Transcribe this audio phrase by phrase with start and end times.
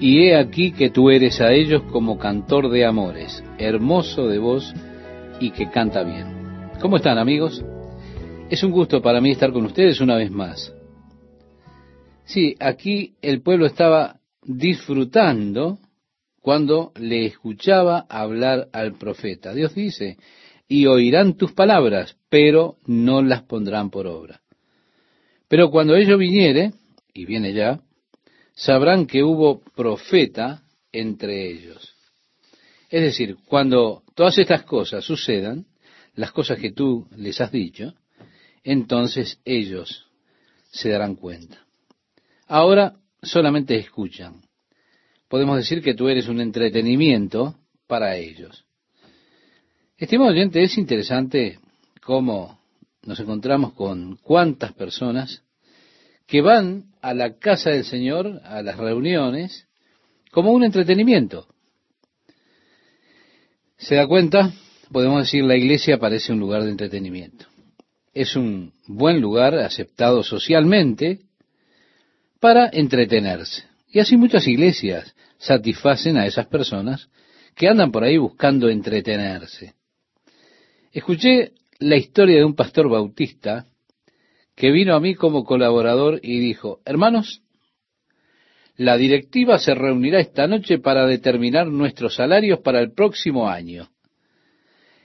[0.00, 4.72] Y he aquí que tú eres a ellos como cantor de amores, hermoso de voz
[5.40, 6.70] y que canta bien.
[6.80, 7.62] ¿Cómo están amigos?
[8.48, 10.74] Es un gusto para mí estar con ustedes una vez más.
[12.24, 15.78] Sí, aquí el pueblo estaba disfrutando
[16.40, 19.52] cuando le escuchaba hablar al profeta.
[19.52, 20.16] Dios dice,
[20.66, 24.40] y oirán tus palabras, pero no las pondrán por obra.
[25.46, 26.72] Pero cuando ello viniere,
[27.12, 27.80] y viene ya,
[28.60, 30.62] sabrán que hubo profeta
[30.92, 31.96] entre ellos.
[32.90, 35.66] Es decir, cuando todas estas cosas sucedan,
[36.14, 37.94] las cosas que tú les has dicho,
[38.62, 40.06] entonces ellos
[40.70, 41.64] se darán cuenta.
[42.48, 44.42] Ahora solamente escuchan.
[45.28, 48.66] Podemos decir que tú eres un entretenimiento para ellos.
[49.96, 51.60] Estimado oyente, es interesante
[52.02, 52.60] cómo
[53.04, 55.42] nos encontramos con cuántas personas
[56.30, 59.66] que van a la casa del Señor, a las reuniones,
[60.30, 61.48] como un entretenimiento.
[63.76, 64.52] ¿Se da cuenta?
[64.92, 67.46] Podemos decir la iglesia parece un lugar de entretenimiento.
[68.14, 71.18] Es un buen lugar aceptado socialmente
[72.38, 73.64] para entretenerse.
[73.88, 77.08] Y así muchas iglesias satisfacen a esas personas
[77.56, 79.74] que andan por ahí buscando entretenerse.
[80.92, 83.66] Escuché la historia de un pastor bautista
[84.60, 87.40] que vino a mí como colaborador y dijo, hermanos,
[88.76, 93.88] la directiva se reunirá esta noche para determinar nuestros salarios para el próximo año.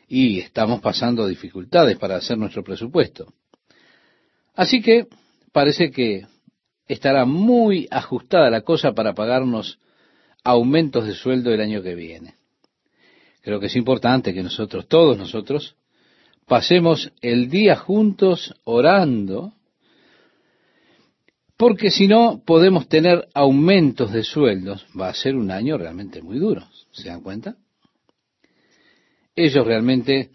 [0.09, 3.33] Y estamos pasando dificultades para hacer nuestro presupuesto.
[4.55, 5.07] Así que
[5.53, 6.25] parece que
[6.85, 9.79] estará muy ajustada la cosa para pagarnos
[10.43, 12.35] aumentos de sueldo el año que viene.
[13.41, 15.77] Creo que es importante que nosotros, todos nosotros,
[16.45, 19.53] pasemos el día juntos orando,
[21.57, 26.37] porque si no podemos tener aumentos de sueldos, va a ser un año realmente muy
[26.37, 26.67] duro.
[26.91, 27.55] ¿Se dan cuenta?
[29.35, 30.29] Ellos realmente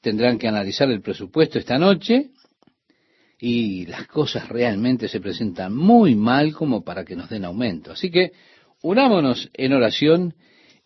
[0.00, 2.30] tendrán que analizar el presupuesto esta noche
[3.40, 7.92] y las cosas realmente se presentan muy mal como para que nos den aumento.
[7.92, 8.32] Así que
[8.82, 10.34] unámonos en oración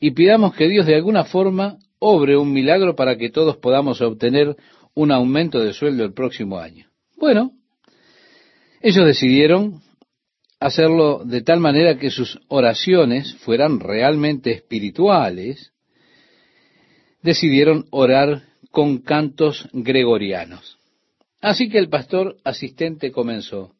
[0.01, 4.57] y pidamos que Dios de alguna forma obre un milagro para que todos podamos obtener
[4.95, 6.87] un aumento de sueldo el próximo año.
[7.17, 7.53] Bueno,
[8.81, 9.81] ellos decidieron
[10.61, 15.73] hacerlo de tal manera que sus oraciones fueran realmente espirituales.
[17.23, 20.79] Decidieron orar con cantos gregorianos.
[21.41, 23.75] Así que el pastor asistente comenzó.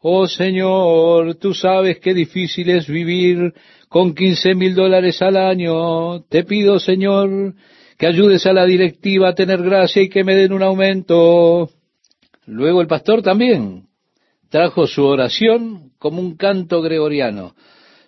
[0.00, 3.52] Oh Señor, tú sabes qué difícil es vivir
[3.88, 6.22] con quince mil dólares al año.
[6.22, 7.54] Te pido, Señor,
[7.96, 11.70] que ayudes a la directiva a tener gracia y que me den un aumento.
[12.46, 13.88] Luego el pastor también
[14.50, 17.54] trajo su oración como un canto gregoriano.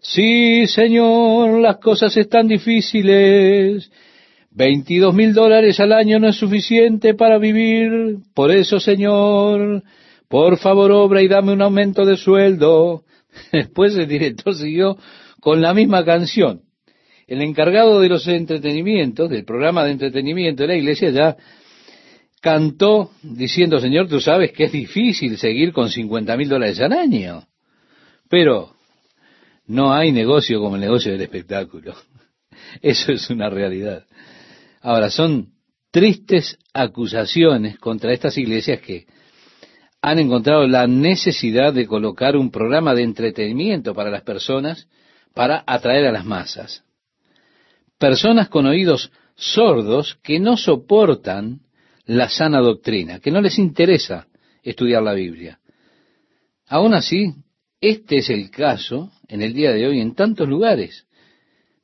[0.01, 3.91] Sí, Señor, las cosas están difíciles.
[4.51, 8.19] Veintidós mil dólares al año no es suficiente para vivir.
[8.35, 9.83] Por eso, Señor,
[10.29, 13.05] por favor obra y dame un aumento de sueldo.
[13.53, 14.97] Después el director siguió
[15.41, 16.63] con la misma canción.
[17.27, 21.37] El encargado de los entretenimientos, del programa de entretenimiento de la iglesia, ya
[22.41, 27.47] cantó diciendo, Señor, tú sabes que es difícil seguir con cincuenta mil dólares al año.
[28.29, 28.75] Pero
[29.67, 31.95] no hay negocio como el negocio del espectáculo.
[32.83, 34.05] Eso es una realidad.
[34.81, 35.53] Ahora, son
[35.91, 39.07] tristes acusaciones contra estas iglesias que
[40.03, 44.89] han encontrado la necesidad de colocar un programa de entretenimiento para las personas
[45.35, 46.85] para atraer a las masas.
[47.99, 51.61] Personas con oídos sordos que no soportan
[52.07, 54.27] la sana doctrina, que no les interesa
[54.63, 55.61] estudiar la Biblia.
[56.67, 57.35] Aún así,
[57.81, 61.07] este es el caso en el día de hoy en tantos lugares,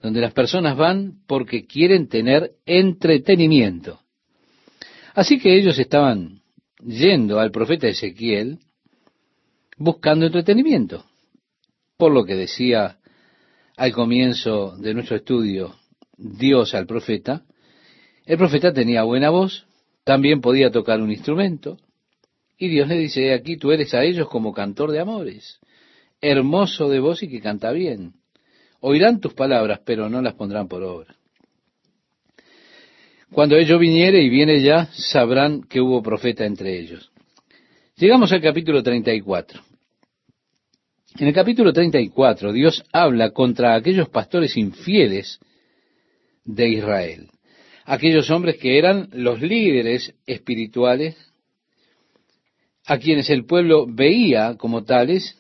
[0.01, 4.01] donde las personas van porque quieren tener entretenimiento.
[5.15, 6.43] Así que ellos estaban
[6.85, 8.59] yendo al profeta Ezequiel
[9.79, 11.05] buscando entretenimiento.
[11.97, 12.99] Por lo que decía
[13.77, 15.75] al comienzo de nuestro estudio
[16.17, 17.45] Dios al profeta,
[18.25, 19.67] el profeta tenía buena voz,
[20.03, 21.79] también podía tocar un instrumento,
[22.59, 25.61] y Dios le dice, aquí tú eres a ellos como cantor de amores,
[26.21, 28.15] hermoso de voz y que canta bien.
[28.81, 31.15] Oirán tus palabras, pero no las pondrán por obra.
[33.31, 37.11] Cuando ello viniere y viene ya, sabrán que hubo profeta entre ellos.
[37.97, 39.76] Llegamos al capítulo 34.
[41.19, 45.41] En el capítulo 34 Dios habla contra aquellos pastores infieles
[46.45, 47.31] de Israel,
[47.87, 51.17] aquellos hombres que eran los líderes espirituales,
[52.85, 55.39] a quienes el pueblo veía como tales,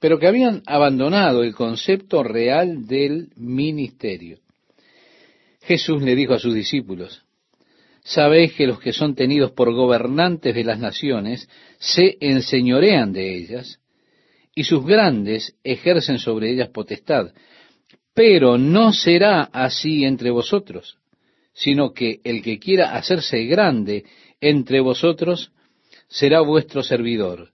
[0.00, 4.38] pero que habían abandonado el concepto real del ministerio.
[5.62, 7.24] Jesús le dijo a sus discípulos,
[8.04, 11.48] Sabéis que los que son tenidos por gobernantes de las naciones
[11.78, 13.80] se enseñorean de ellas,
[14.54, 17.32] y sus grandes ejercen sobre ellas potestad.
[18.14, 20.98] Pero no será así entre vosotros,
[21.52, 24.04] sino que el que quiera hacerse grande
[24.40, 25.52] entre vosotros
[26.08, 27.50] será vuestro servidor,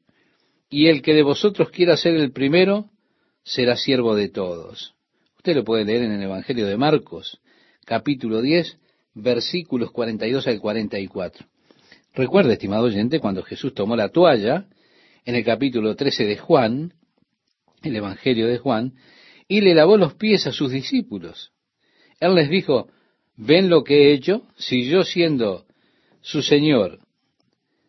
[0.69, 2.91] y el que de vosotros quiera ser el primero
[3.43, 4.95] será siervo de todos.
[5.37, 7.41] Usted lo puede leer en el Evangelio de Marcos,
[7.87, 8.79] capítulo 10,
[9.15, 11.47] versículos 42 al 44.
[12.15, 14.67] Recuerde, estimado oyente, cuando Jesús tomó la toalla,
[15.25, 16.95] en el capítulo 13 de Juan,
[17.83, 18.95] el Evangelio de Juan,
[19.49, 21.53] y le lavó los pies a sus discípulos.
[22.21, 22.89] Él les dijo,
[23.37, 24.47] ¿ven lo que he hecho?
[24.57, 25.67] Si yo siendo
[26.21, 27.01] su Señor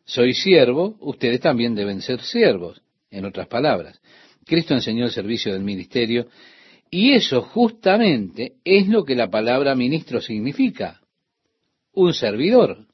[0.05, 2.81] soy siervo, ustedes también deben ser siervos.
[3.09, 4.01] En otras palabras,
[4.45, 6.27] Cristo enseñó el servicio del ministerio
[6.89, 11.01] y eso justamente es lo que la palabra ministro significa
[11.93, 12.87] un servidor.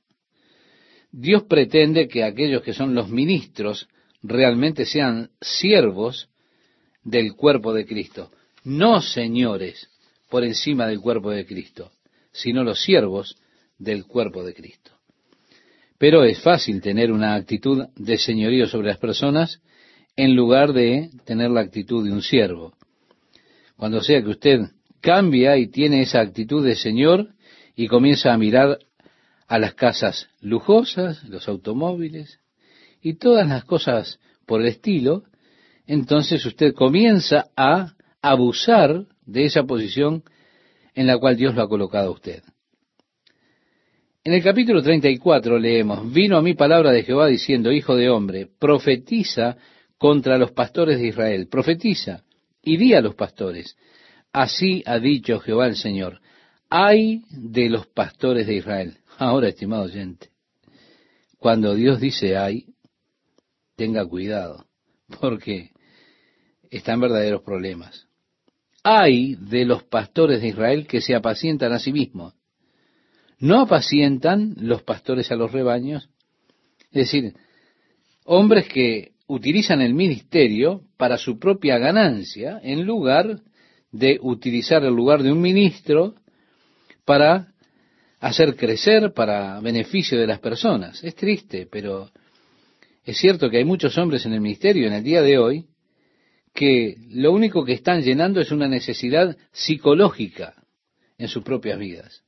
[1.11, 3.87] Dios pretende que aquellos que son los ministros
[4.27, 6.29] realmente sean siervos
[7.03, 8.31] del cuerpo de Cristo,
[8.63, 9.89] no señores
[10.29, 11.91] por encima del cuerpo de Cristo,
[12.31, 13.37] sino los siervos
[13.79, 14.91] del cuerpo de Cristo.
[15.97, 19.61] Pero es fácil tener una actitud de señorío sobre las personas
[20.15, 22.73] en lugar de tener la actitud de un siervo.
[23.77, 24.59] Cuando sea que usted
[24.99, 27.29] cambia y tiene esa actitud de señor
[27.75, 28.79] y comienza a mirar
[29.47, 32.39] a las casas lujosas, los automóviles
[33.07, 35.23] y todas las cosas por el estilo,
[35.85, 40.23] entonces usted comienza a abusar de esa posición
[40.93, 42.43] en la cual Dios lo ha colocado a usted.
[44.25, 48.49] En el capítulo 34 leemos, vino a mí palabra de Jehová diciendo, Hijo de hombre,
[48.59, 49.55] profetiza
[49.97, 52.25] contra los pastores de Israel, profetiza
[52.61, 53.77] y di a los pastores,
[54.33, 56.19] así ha dicho Jehová el Señor,
[56.69, 58.97] hay de los pastores de Israel.
[59.17, 60.27] Ahora, estimado oyente,
[61.37, 62.65] cuando Dios dice hay,
[63.77, 64.65] tenga cuidado,
[65.21, 65.69] porque
[66.69, 68.07] están verdaderos problemas.
[68.83, 72.33] Hay de los pastores de Israel que se apacientan a sí mismos.
[73.39, 76.09] ¿No apacientan los pastores a los rebaños?
[76.91, 77.35] Es decir,
[78.25, 83.41] hombres que utilizan el ministerio para su propia ganancia en lugar
[83.91, 86.15] de utilizar el lugar de un ministro
[87.05, 87.53] para
[88.19, 91.03] hacer crecer para beneficio de las personas.
[91.03, 92.09] Es triste, pero
[93.07, 95.67] es cierto que hay muchos hombres en el ministerio en el día de hoy
[96.53, 100.55] que lo único que están llenando es una necesidad psicológica
[101.17, 102.25] en sus propias vidas.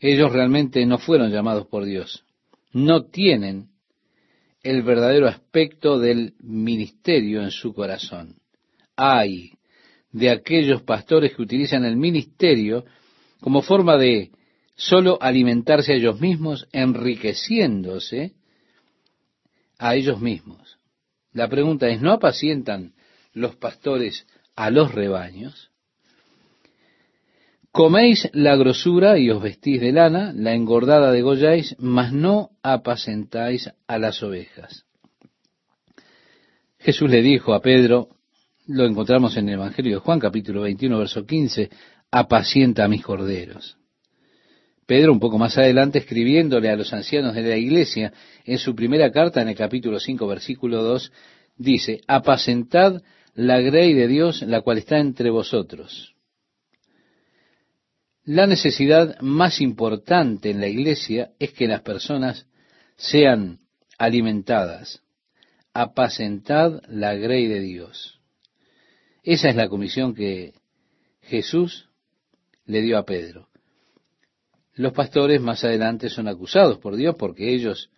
[0.00, 2.24] Ellos realmente no fueron llamados por Dios.
[2.72, 3.68] No tienen
[4.64, 8.34] el verdadero aspecto del ministerio en su corazón.
[8.96, 9.52] Hay
[10.10, 12.84] de aquellos pastores que utilizan el ministerio
[13.40, 14.32] como forma de
[14.74, 18.32] solo alimentarse a ellos mismos, enriqueciéndose
[19.78, 20.78] a ellos mismos.
[21.32, 22.94] La pregunta es, ¿no apacientan
[23.32, 24.26] los pastores
[24.56, 25.70] a los rebaños?
[27.70, 33.98] Coméis la grosura y os vestís de lana, la engordada degolláis, mas no apacentáis a
[33.98, 34.84] las ovejas.
[36.80, 38.08] Jesús le dijo a Pedro,
[38.66, 41.70] lo encontramos en el Evangelio de Juan capítulo 21 verso 15,
[42.10, 43.77] apacienta a mis corderos.
[44.88, 48.10] Pedro, un poco más adelante, escribiéndole a los ancianos de la iglesia,
[48.46, 51.12] en su primera carta, en el capítulo 5, versículo 2,
[51.58, 53.02] dice, apacentad
[53.34, 56.14] la grey de Dios, la cual está entre vosotros.
[58.24, 62.46] La necesidad más importante en la iglesia es que las personas
[62.96, 63.58] sean
[63.98, 65.02] alimentadas.
[65.74, 68.22] Apacentad la grey de Dios.
[69.22, 70.54] Esa es la comisión que
[71.20, 71.90] Jesús
[72.64, 73.47] le dio a Pedro.
[74.78, 77.90] Los pastores más adelante son acusados por Dios porque ellos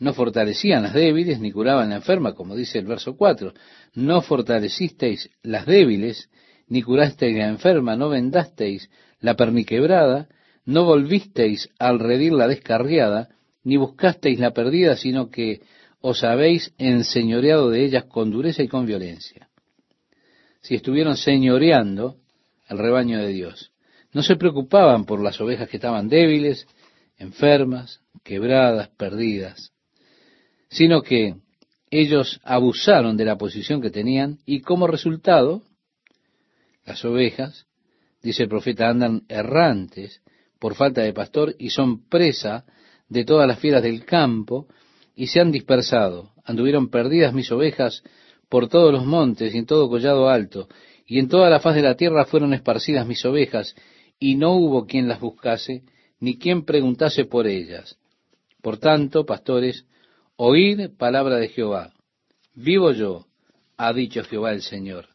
[0.00, 3.54] no fortalecían las débiles ni curaban la enferma, como dice el verso 4.
[3.94, 6.28] No fortalecisteis las débiles,
[6.66, 8.90] ni curasteis la enferma, no vendasteis
[9.20, 10.26] la perniquebrada,
[10.64, 13.28] no volvisteis al redir la descarriada,
[13.62, 15.60] ni buscasteis la perdida, sino que
[16.00, 19.48] os habéis enseñoreado de ellas con dureza y con violencia.
[20.60, 22.16] Si estuvieron señoreando
[22.66, 23.69] al rebaño de Dios,
[24.12, 26.66] no se preocupaban por las ovejas que estaban débiles,
[27.16, 29.72] enfermas, quebradas, perdidas,
[30.68, 31.36] sino que
[31.90, 35.62] ellos abusaron de la posición que tenían y como resultado,
[36.84, 37.66] las ovejas,
[38.22, 40.22] dice el profeta, andan errantes
[40.58, 42.64] por falta de pastor y son presa
[43.08, 44.66] de todas las fieras del campo
[45.14, 46.32] y se han dispersado.
[46.44, 48.02] Anduvieron perdidas mis ovejas
[48.48, 50.68] por todos los montes y en todo collado alto,
[51.06, 53.74] y en toda la faz de la tierra fueron esparcidas mis ovejas,
[54.20, 55.82] y no hubo quien las buscase,
[56.20, 57.96] ni quien preguntase por ellas.
[58.62, 59.86] Por tanto, pastores,
[60.36, 61.92] oíd palabra de Jehová.
[62.54, 63.26] Vivo yo,
[63.78, 65.08] ha dicho Jehová el Señor.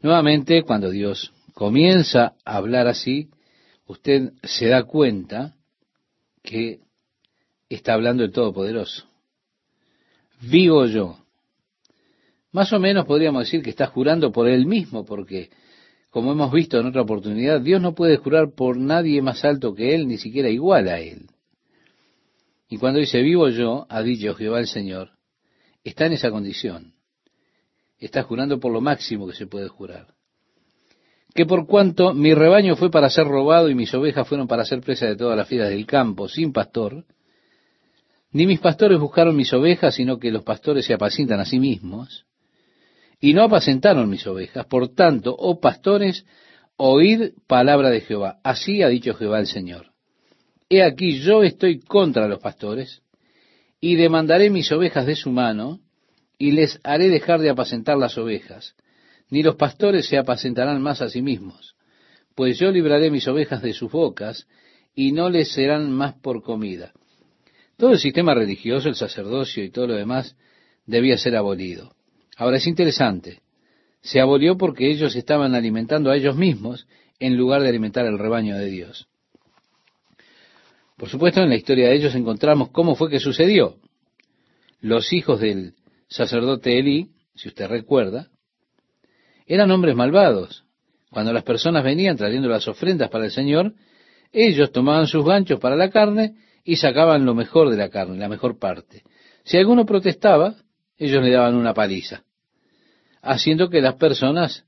[0.00, 3.30] Nuevamente, cuando Dios comienza a hablar así,
[3.86, 5.54] usted se da cuenta
[6.42, 6.80] que
[7.68, 9.04] está hablando el Todopoderoso.
[10.40, 11.18] Vivo yo.
[12.50, 15.50] Más o menos podríamos decir que está jurando por él mismo, porque,
[16.16, 19.94] como hemos visto en otra oportunidad, Dios no puede jurar por nadie más alto que
[19.94, 21.26] él, ni siquiera igual a él.
[22.70, 25.10] Y cuando dice vivo yo, ha dicho Jehová el Señor,
[25.84, 26.94] está en esa condición.
[27.98, 30.14] Está jurando por lo máximo que se puede jurar.
[31.34, 34.80] Que por cuanto mi rebaño fue para ser robado y mis ovejas fueron para ser
[34.80, 37.04] presa de todas las fieras del campo, sin pastor,
[38.32, 42.24] ni mis pastores buscaron mis ovejas, sino que los pastores se apacientan a sí mismos,
[43.20, 44.66] y no apacentaron mis ovejas.
[44.66, 46.24] Por tanto, oh pastores,
[46.76, 48.38] oíd palabra de Jehová.
[48.42, 49.92] Así ha dicho Jehová el Señor.
[50.68, 53.02] He aquí yo estoy contra los pastores,
[53.80, 55.80] y demandaré mis ovejas de su mano,
[56.38, 58.74] y les haré dejar de apacentar las ovejas.
[59.30, 61.76] Ni los pastores se apacentarán más a sí mismos,
[62.34, 64.46] pues yo libraré mis ovejas de sus bocas,
[64.94, 66.92] y no les serán más por comida.
[67.76, 70.36] Todo el sistema religioso, el sacerdocio y todo lo demás
[70.86, 71.95] debía ser abolido.
[72.36, 73.40] Ahora es interesante,
[74.02, 76.86] se abolió porque ellos estaban alimentando a ellos mismos
[77.18, 79.08] en lugar de alimentar al rebaño de Dios.
[80.96, 83.76] Por supuesto, en la historia de ellos encontramos cómo fue que sucedió.
[84.80, 85.74] Los hijos del
[86.08, 88.28] sacerdote Elí, si usted recuerda,
[89.46, 90.64] eran hombres malvados.
[91.10, 93.74] Cuando las personas venían trayendo las ofrendas para el Señor,
[94.32, 98.28] ellos tomaban sus ganchos para la carne y sacaban lo mejor de la carne, la
[98.28, 99.02] mejor parte.
[99.44, 100.56] Si alguno protestaba,
[100.98, 102.24] ellos le daban una paliza,
[103.22, 104.64] haciendo que las personas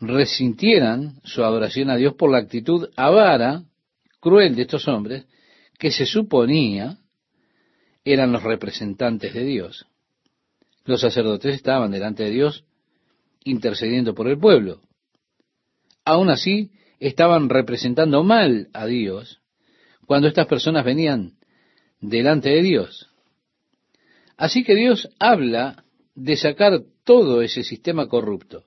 [0.00, 3.64] resintieran su adoración a Dios por la actitud avara
[4.20, 5.26] cruel de estos hombres
[5.78, 6.98] que se suponía
[8.04, 9.86] eran los representantes de Dios.
[10.84, 12.64] Los sacerdotes estaban delante de Dios
[13.44, 14.80] intercediendo por el pueblo.
[16.04, 19.40] Aún así, estaban representando mal a Dios
[20.06, 21.34] cuando estas personas venían
[22.00, 23.07] delante de Dios.
[24.38, 28.64] Así que Dios habla de sacar todo ese sistema corrupto.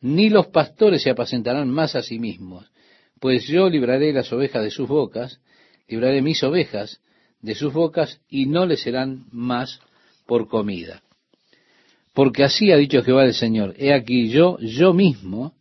[0.00, 2.70] Ni los pastores se apacentarán más a sí mismos,
[3.18, 5.40] pues yo libraré las ovejas de sus bocas,
[5.88, 7.00] libraré mis ovejas
[7.40, 9.80] de sus bocas, y no les serán más
[10.26, 11.02] por comida.
[12.12, 15.54] Porque así ha dicho Jehová el Señor, he aquí yo, yo mismo,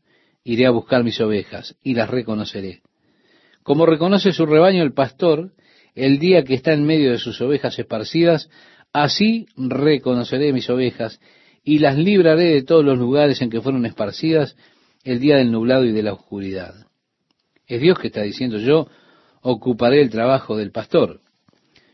[0.43, 2.81] iré a buscar mis ovejas, y las reconoceré.
[3.63, 5.51] Como reconoce su rebaño el pastor,
[5.95, 8.49] el día que está en medio de sus ovejas esparcidas,
[9.03, 11.19] así reconoceré mis ovejas,
[11.63, 14.55] y las libraré de todos los lugares en que fueron esparcidas
[15.03, 16.87] el día del nublado y de la oscuridad.
[17.65, 18.87] Es Dios que está diciendo, yo
[19.41, 21.21] ocuparé el trabajo del pastor.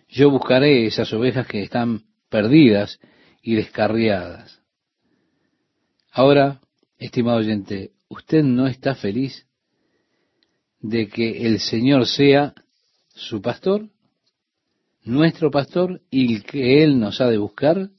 [0.07, 2.99] Yo buscaré esas ovejas que están perdidas
[3.41, 4.61] y descarriadas.
[6.11, 6.61] Ahora,
[6.97, 9.47] estimado oyente, ¿usted no está feliz
[10.79, 12.53] de que el Señor sea
[13.15, 13.89] su pastor,
[15.03, 17.89] nuestro pastor, y que Él nos ha de buscar?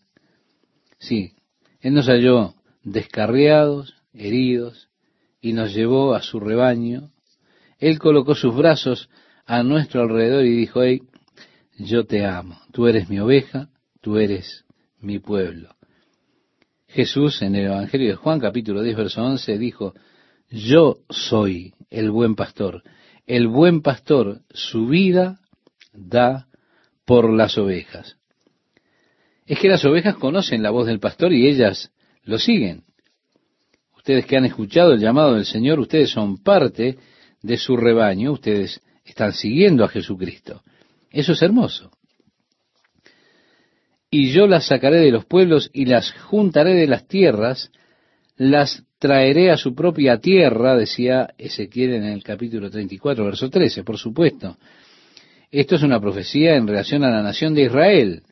[0.98, 1.32] Sí,
[1.80, 4.88] Él nos halló descarriados, heridos,
[5.40, 7.10] y nos llevó a su rebaño
[7.78, 9.10] él colocó sus brazos
[9.44, 11.02] a nuestro alrededor y dijo, hey,
[11.76, 13.68] yo te amo, tú eres mi oveja,
[14.00, 14.64] tú eres
[15.00, 15.74] mi pueblo.
[16.88, 19.92] Jesús en el Evangelio de Juan capítulo 10 verso 11 dijo,
[20.48, 22.82] yo soy el buen pastor.
[23.26, 25.40] El buen pastor su vida
[25.92, 26.46] da
[27.04, 28.16] por las ovejas.
[29.46, 31.90] Es que las ovejas conocen la voz del pastor y ellas
[32.22, 32.84] lo siguen.
[33.96, 36.98] Ustedes que han escuchado el llamado del Señor, ustedes son parte
[37.42, 40.62] de su rebaño, ustedes están siguiendo a Jesucristo.
[41.10, 41.90] Eso es hermoso.
[44.10, 47.70] Y yo las sacaré de los pueblos y las juntaré de las tierras,
[48.36, 53.98] las traeré a su propia tierra, decía Ezequiel en el capítulo 34, verso 13, por
[53.98, 54.56] supuesto.
[55.54, 58.22] Esto es una profecía en relación a la nación de Israel.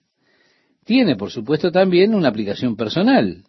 [0.85, 3.45] Tiene, por supuesto, también una aplicación personal.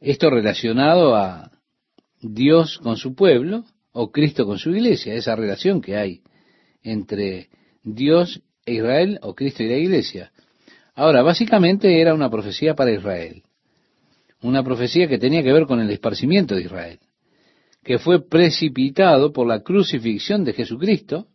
[0.00, 1.52] Esto relacionado a
[2.20, 6.22] Dios con su pueblo o Cristo con su iglesia, esa relación que hay
[6.82, 7.50] entre
[7.84, 10.32] Dios e Israel o Cristo y la iglesia.
[10.96, 13.44] Ahora, básicamente era una profecía para Israel,
[14.42, 16.98] una profecía que tenía que ver con el esparcimiento de Israel,
[17.84, 21.28] que fue precipitado por la crucifixión de Jesucristo,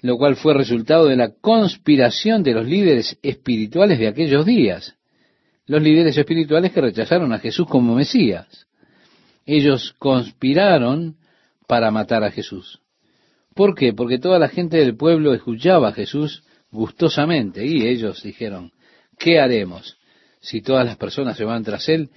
[0.00, 4.94] lo cual fue resultado de la conspiración de los líderes espirituales de aquellos días.
[5.68, 8.68] los líderes espirituales que rechazaron a Jesús como Mesías.
[9.44, 11.16] Ellos conspiraron
[11.66, 12.80] para matar a Jesús.
[13.52, 13.92] ¿Por qué?
[13.92, 18.70] Porque toda la gente del pueblo escuchaba a Jesús gustosamente y ellos dijeron,
[19.18, 19.98] ¿qué haremos?
[20.40, 22.10] Si todas las personas se van tras él,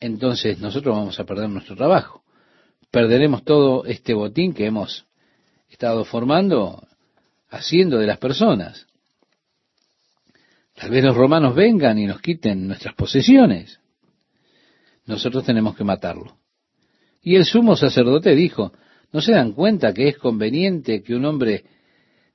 [0.00, 2.24] entonces nosotros vamos a perder nuestro trabajo.
[2.90, 5.06] Perderemos todo este botín que hemos
[5.70, 6.86] estado formando,
[7.52, 8.86] haciendo de las personas.
[10.74, 13.78] Tal vez los romanos vengan y nos quiten nuestras posesiones.
[15.04, 16.38] Nosotros tenemos que matarlo.
[17.22, 18.72] Y el sumo sacerdote dijo,
[19.12, 21.64] ¿no se dan cuenta que es conveniente que un hombre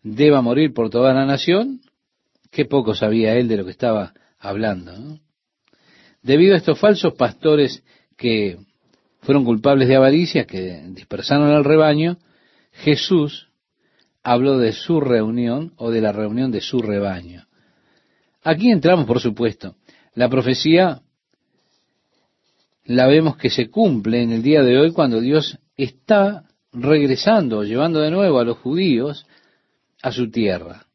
[0.03, 1.81] deba morir por toda la nación?
[2.51, 5.19] Qué poco sabía él de lo que estaba hablando.
[6.21, 7.83] Debido a estos falsos pastores
[8.15, 8.59] que
[9.21, 12.17] fueron culpables de avaricia, que dispersaron al rebaño,
[12.71, 13.46] Jesús
[14.27, 17.47] habló de su reunión o de la reunión de su rebaño.
[18.43, 19.77] Aquí entramos, por supuesto.
[20.15, 21.01] La profecía
[22.83, 26.43] la vemos que se cumple en el día de hoy cuando Dios está
[26.73, 29.25] regresando, llevando de nuevo a los judíos
[30.01, 30.87] a su tierra.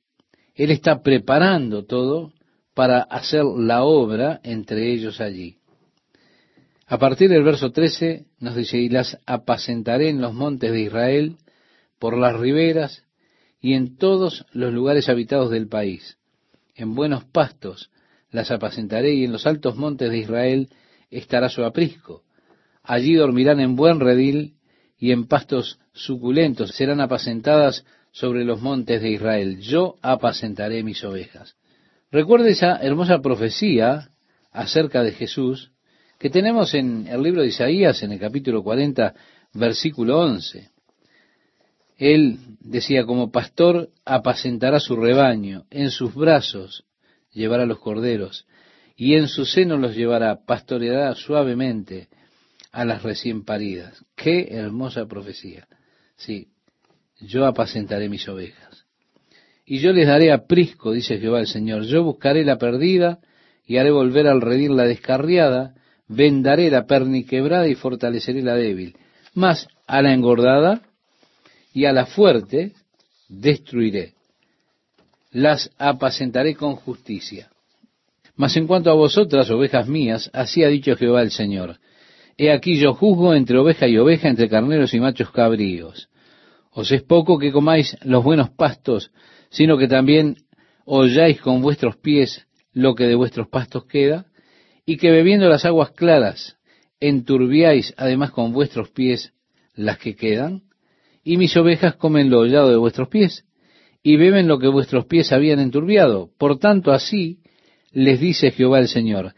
[0.54, 2.34] Él está preparando todo
[2.74, 5.56] para hacer la obra entre ellos allí.
[6.86, 11.36] A partir del verso 13 nos dice, y las apacentaré en los montes de Israel,
[11.98, 13.04] por las riberas
[13.62, 16.18] y en todos los lugares habitados del país
[16.74, 17.90] en buenos pastos
[18.30, 20.68] las apacentaré y en los altos montes de Israel
[21.10, 22.22] estará su aprisco.
[22.82, 24.54] Allí dormirán en buen redil
[24.98, 29.60] y en pastos suculentos serán apacentadas sobre los montes de Israel.
[29.60, 31.56] Yo apacentaré mis ovejas.
[32.10, 34.10] Recuerde esa hermosa profecía
[34.50, 35.72] acerca de Jesús
[36.18, 39.14] que tenemos en el libro de Isaías en el capítulo 40,
[39.54, 40.71] versículo 11.
[42.02, 46.84] Él decía, como pastor apacentará su rebaño, en sus brazos
[47.30, 48.44] llevará los corderos,
[48.96, 52.08] y en su seno los llevará, pastoreará suavemente
[52.72, 54.04] a las recién paridas.
[54.16, 55.68] Qué hermosa profecía.
[56.16, 56.48] Sí,
[57.20, 58.84] yo apacentaré mis ovejas.
[59.64, 61.84] Y yo les daré aprisco, dice Jehová el Señor.
[61.84, 63.20] Yo buscaré la perdida
[63.64, 65.76] y haré volver al redil la descarriada,
[66.08, 68.96] vendaré la perniquebrada y fortaleceré la débil.
[69.34, 70.82] Mas a la engordada
[71.72, 72.72] y a la fuerte
[73.28, 74.14] destruiré.
[75.30, 77.50] Las apacentaré con justicia.
[78.36, 81.78] Mas en cuanto a vosotras, ovejas mías, así ha dicho Jehová el Señor.
[82.36, 86.08] He aquí yo juzgo entre oveja y oveja, entre carneros y machos cabríos.
[86.70, 89.10] Os es poco que comáis los buenos pastos,
[89.50, 90.36] sino que también
[90.84, 94.26] holláis con vuestros pies lo que de vuestros pastos queda,
[94.86, 96.56] y que bebiendo las aguas claras
[97.00, 99.32] enturbiáis además con vuestros pies
[99.74, 100.62] las que quedan
[101.24, 103.44] y mis ovejas comen lo hollado de vuestros pies,
[104.02, 106.30] y beben lo que vuestros pies habían enturbiado.
[106.38, 107.38] Por tanto, así
[107.92, 109.34] les dice Jehová el Señor,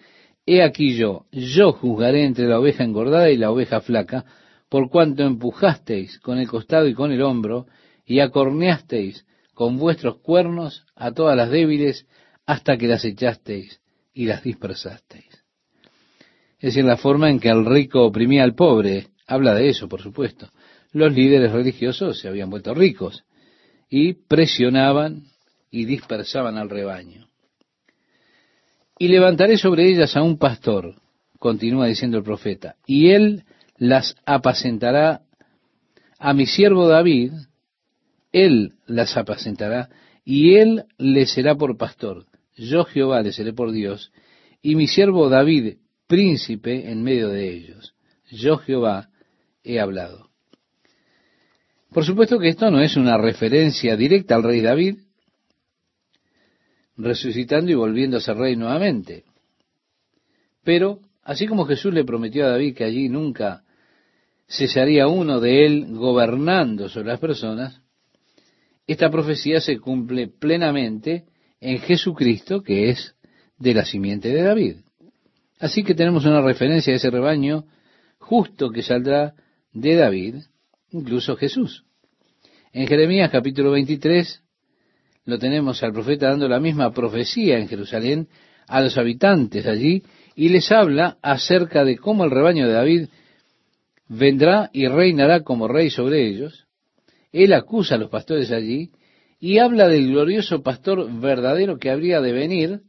[0.47, 4.25] He aquí yo, yo juzgaré entre la oveja engordada y la oveja flaca,
[4.69, 7.67] por cuanto empujasteis con el costado y con el hombro,
[8.05, 12.07] y acorneasteis con vuestros cuernos a todas las débiles,
[12.45, 13.81] hasta que las echasteis
[14.13, 15.45] y las dispersasteis.
[16.59, 20.03] Es decir, la forma en que el rico oprimía al pobre, habla de eso, por
[20.03, 20.51] supuesto
[20.95, 23.25] los líderes religiosos se habían vuelto ricos
[23.91, 25.25] y presionaban
[25.71, 27.29] y dispersaban al rebaño.
[28.97, 30.95] Y levantaré sobre ellas a un pastor,
[31.41, 33.43] continúa diciendo el profeta, y él
[33.77, 35.23] las apacentará
[36.21, 37.33] a mi siervo David,
[38.33, 39.91] él las apacentará,
[40.25, 42.27] y él le será por pastor.
[42.57, 44.13] Yo Jehová le seré por Dios,
[44.63, 47.97] y mi siervo David príncipe en medio de ellos.
[48.31, 49.11] Yo Jehová
[49.65, 50.34] he hablado.
[51.95, 54.99] Por supuesto que esto no es una referencia directa al rey David,
[56.97, 59.23] resucitando y volviendo a ser rey nuevamente.
[60.65, 63.63] Pero, así como Jesús le prometió a David que allí nunca
[64.49, 67.81] cesaría uno de él gobernando sobre las personas,
[68.89, 71.27] esta profecía se cumple plenamente
[71.61, 73.15] en Jesucristo, que es
[73.57, 74.77] de la simiente de David.
[75.61, 77.67] Así que tenemos una referencia a ese rebaño
[78.19, 79.35] justo que saldrá
[79.73, 80.35] de David,
[80.91, 81.84] incluso Jesús.
[82.75, 84.43] En Jeremías capítulo 23
[85.27, 88.27] lo tenemos al profeta dando la misma profecía en Jerusalén
[88.67, 90.03] a los habitantes allí
[90.35, 93.09] y les habla acerca de cómo el rebaño de David
[94.09, 96.67] vendrá y reinará como rey sobre ellos.
[97.31, 98.91] Él acusa a los pastores allí
[99.39, 102.81] y habla del glorioso pastor verdadero que habría de venir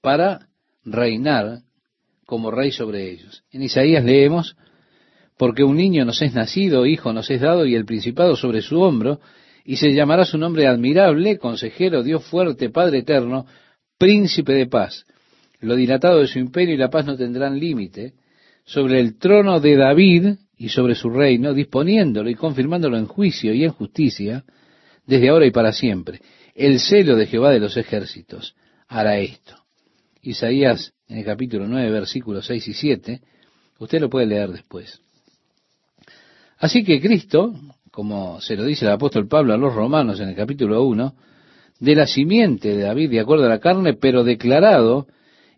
[0.00, 0.48] para
[0.86, 1.58] reinar
[2.24, 3.44] como rey sobre ellos.
[3.50, 4.56] En Isaías leemos,
[5.36, 8.80] porque un niño nos es nacido, hijo nos es dado, y el principado sobre su
[8.80, 9.20] hombro,
[9.64, 13.46] y se llamará su nombre admirable, consejero, Dios fuerte, Padre eterno,
[13.98, 15.04] príncipe de paz.
[15.60, 18.14] lo dilatado de su imperio y la paz no tendrán límite,
[18.64, 23.64] sobre el trono de David y sobre su reino, disponiéndolo y confirmándolo en juicio y
[23.64, 24.44] en justicia,
[25.06, 26.20] desde ahora y para siempre.
[26.54, 28.54] El celo de Jehová de los ejércitos
[28.88, 29.56] hará esto.
[30.20, 33.20] Isaías en el capítulo 9, versículos 6 y 7,
[33.78, 35.00] usted lo puede leer después.
[36.62, 37.52] Así que Cristo,
[37.90, 41.12] como se lo dice el apóstol Pablo a los romanos en el capítulo 1,
[41.80, 45.08] de la simiente de David de acuerdo a la carne, pero declarado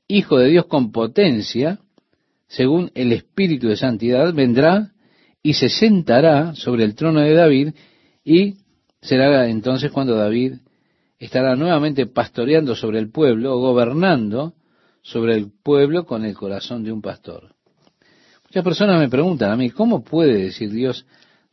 [0.08, 1.78] Hijo de Dios con potencia,
[2.48, 4.92] según el Espíritu de Santidad, vendrá
[5.42, 7.74] y se sentará sobre el trono de David
[8.24, 8.54] y
[9.02, 10.54] será entonces cuando David
[11.18, 14.54] estará nuevamente pastoreando sobre el pueblo, gobernando
[15.02, 17.53] sobre el pueblo con el corazón de un pastor.
[18.54, 21.06] Muchas personas me preguntan a mí, ¿cómo puede decir Dios,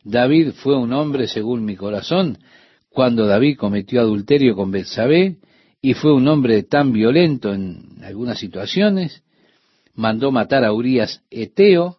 [0.04, 2.38] David fue un hombre según mi corazón,
[2.90, 5.38] cuando David cometió adulterio con Betsabé
[5.80, 9.24] y fue un hombre tan violento en algunas situaciones,
[9.96, 11.98] mandó matar a Urias Eteo,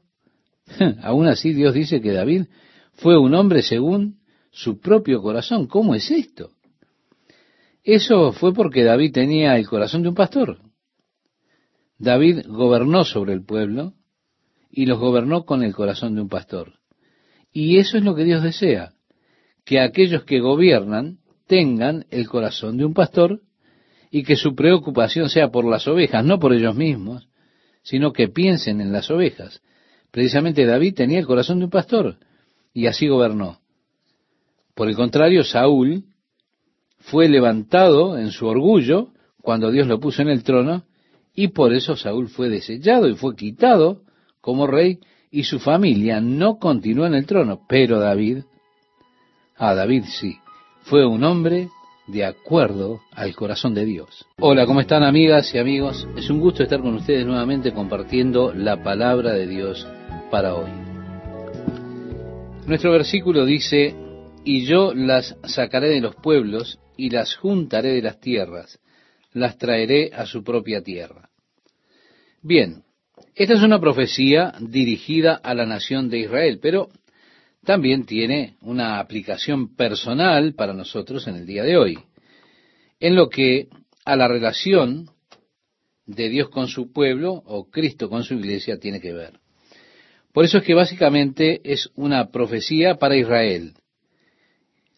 [1.03, 2.45] aún así Dios dice que David
[2.93, 5.67] fue un hombre según su propio corazón.
[5.67, 6.51] ¿Cómo es esto?
[7.83, 10.59] Eso fue porque David tenía el corazón de un pastor.
[11.97, 13.95] David gobernó sobre el pueblo
[14.75, 16.79] y los gobernó con el corazón de un pastor.
[17.51, 18.93] Y eso es lo que Dios desea,
[19.63, 23.41] que aquellos que gobiernan tengan el corazón de un pastor
[24.09, 27.29] y que su preocupación sea por las ovejas, no por ellos mismos,
[27.83, 29.61] sino que piensen en las ovejas.
[30.09, 32.17] Precisamente David tenía el corazón de un pastor
[32.73, 33.59] y así gobernó.
[34.73, 36.05] Por el contrario, Saúl
[36.97, 39.09] fue levantado en su orgullo
[39.39, 40.85] cuando Dios lo puso en el trono,
[41.35, 44.01] y por eso Saúl fue desechado y fue quitado
[44.43, 44.99] como rey,
[45.31, 47.61] y su familia no continuó en el trono.
[47.69, 48.39] Pero David,
[49.55, 50.37] ah, David sí,
[50.81, 51.69] fue un hombre
[52.07, 54.25] de acuerdo al corazón de Dios.
[54.41, 56.05] Hola, ¿cómo están amigas y amigos?
[56.17, 59.87] Es un gusto estar con ustedes nuevamente compartiendo la palabra de Dios
[60.29, 60.71] para hoy.
[62.67, 63.95] Nuestro versículo dice,
[64.43, 68.77] y yo las sacaré de los pueblos y las juntaré de las tierras,
[69.31, 71.29] las traeré a su propia tierra.
[72.41, 72.82] Bien,
[73.35, 76.89] esta es una profecía dirigida a la nación de Israel, pero
[77.63, 81.97] también tiene una aplicación personal para nosotros en el día de hoy,
[82.99, 83.69] en lo que
[84.05, 85.09] a la relación
[86.05, 89.39] de Dios con su pueblo o Cristo con su iglesia tiene que ver.
[90.33, 93.73] Por eso es que básicamente es una profecía para Israel,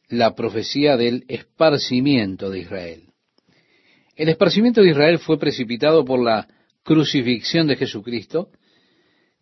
[0.10, 3.04] la profecía del esparcimiento de Israel.
[4.16, 6.48] El esparcimiento de Israel fue precipitado por la
[6.86, 8.50] crucifixión de Jesucristo,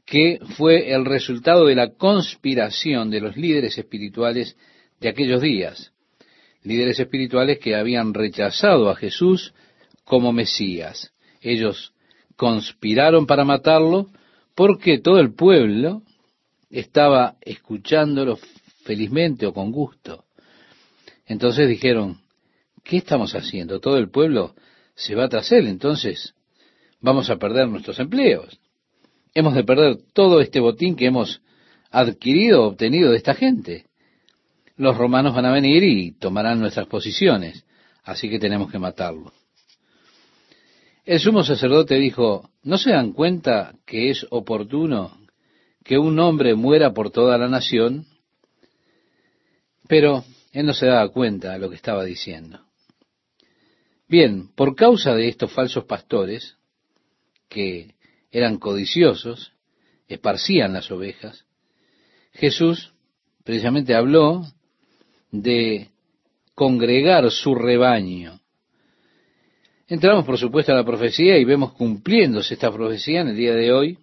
[0.05, 4.57] que fue el resultado de la conspiración de los líderes espirituales
[4.99, 5.91] de aquellos días,
[6.63, 9.53] líderes espirituales que habían rechazado a Jesús
[10.05, 11.11] como Mesías.
[11.41, 11.93] Ellos
[12.37, 14.09] conspiraron para matarlo
[14.55, 16.01] porque todo el pueblo
[16.69, 18.39] estaba escuchándolo
[18.83, 20.23] felizmente o con gusto.
[21.25, 22.21] Entonces dijeron,
[22.83, 23.81] ¿qué estamos haciendo?
[23.81, 24.55] Todo el pueblo
[24.95, 26.33] se va tras él, entonces
[27.03, 28.59] vamos a perder nuestros empleos.
[29.35, 31.41] Hemos de perder todo este botín que hemos
[31.91, 33.85] adquirido, obtenido de esta gente.
[34.77, 37.65] Los romanos van a venir y tomarán nuestras posiciones,
[38.03, 39.31] así que tenemos que matarlo.
[41.05, 45.17] El sumo sacerdote dijo, ¿no se dan cuenta que es oportuno
[45.83, 48.05] que un hombre muera por toda la nación?
[49.89, 52.61] Pero él no se daba cuenta de lo que estaba diciendo.
[54.07, 56.57] Bien, por causa de estos falsos pastores,
[57.53, 57.93] que
[58.31, 59.53] eran codiciosos,
[60.07, 61.45] esparcían las ovejas,
[62.33, 62.93] Jesús
[63.43, 64.43] precisamente habló
[65.31, 65.89] de
[66.55, 68.39] congregar su rebaño.
[69.87, 73.71] Entramos, por supuesto, a la profecía y vemos cumpliéndose esta profecía en el día de
[73.71, 73.97] hoy,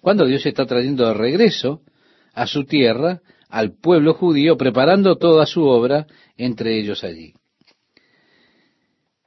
[0.00, 1.82] cuando Dios está trayendo de regreso
[2.34, 7.34] a su tierra al pueblo judío, preparando toda su obra entre ellos allí.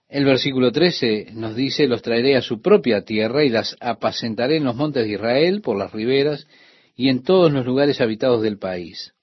[0.09, 4.63] El versículo 13 nos dice, los traeré a su propia tierra y las apacentaré en
[4.63, 6.47] los montes de Israel, por las riberas
[6.95, 9.13] y en todos los lugares habitados del país.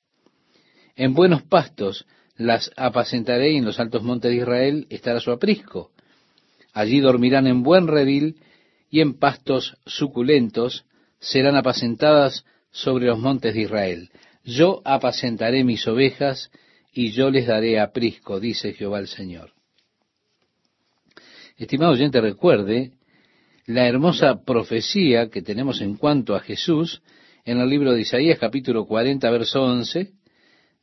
[0.95, 5.91] En buenos pastos las apacentaré y en los altos montes de Israel estará su aprisco.
[6.73, 8.37] Allí dormirán en buen redil
[8.89, 10.85] y en pastos suculentos
[11.19, 14.11] serán apacentadas sobre los montes de Israel.
[14.45, 16.53] Yo apacentaré mis ovejas
[16.93, 19.56] y yo les daré aprisco, dice Jehová el Señor.
[21.57, 22.93] Estimado oyente, recuerde
[23.65, 27.03] la hermosa profecía que tenemos en cuanto a Jesús
[27.47, 30.13] en el libro de Isaías capítulo 40, verso 11.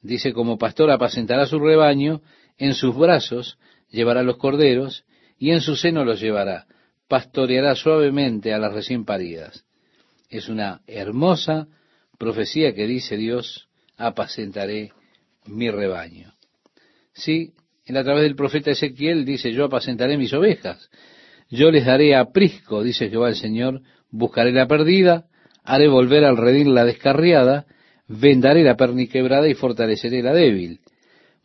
[0.01, 2.21] Dice, como pastor apacentará su rebaño,
[2.57, 3.59] en sus brazos
[3.91, 5.05] llevará los corderos
[5.37, 6.65] y en su seno los llevará,
[7.07, 9.65] pastoreará suavemente a las recién paridas.
[10.27, 11.67] Es una hermosa
[12.17, 14.91] profecía que dice Dios, apacentaré
[15.45, 16.33] mi rebaño.
[17.13, 17.53] Sí,
[17.85, 20.89] en a través del profeta Ezequiel dice, yo apacentaré mis ovejas,
[21.49, 25.25] yo les daré aprisco, dice Jehová el Señor, buscaré la perdida,
[25.63, 27.65] haré volver al redil la descarriada,
[28.07, 30.79] vendaré la perniquebrada y fortaleceré la débil.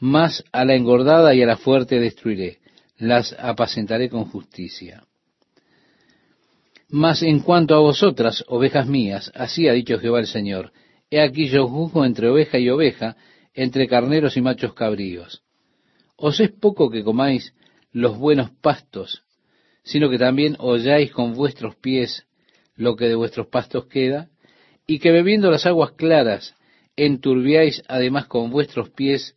[0.00, 2.58] Mas a la engordada y a la fuerte destruiré,
[2.98, 5.04] las apacentaré con justicia.
[6.88, 10.72] Mas en cuanto a vosotras, ovejas mías, así ha dicho Jehová el Señor,
[11.10, 13.16] he aquí yo juzgo entre oveja y oveja,
[13.52, 15.42] entre carneros y machos cabríos.
[16.20, 17.54] Os es poco que comáis
[17.92, 19.22] los buenos pastos,
[19.84, 22.26] sino que también holláis con vuestros pies
[22.74, 24.28] lo que de vuestros pastos queda,
[24.84, 26.56] y que bebiendo las aguas claras
[26.96, 29.36] enturbiáis además con vuestros pies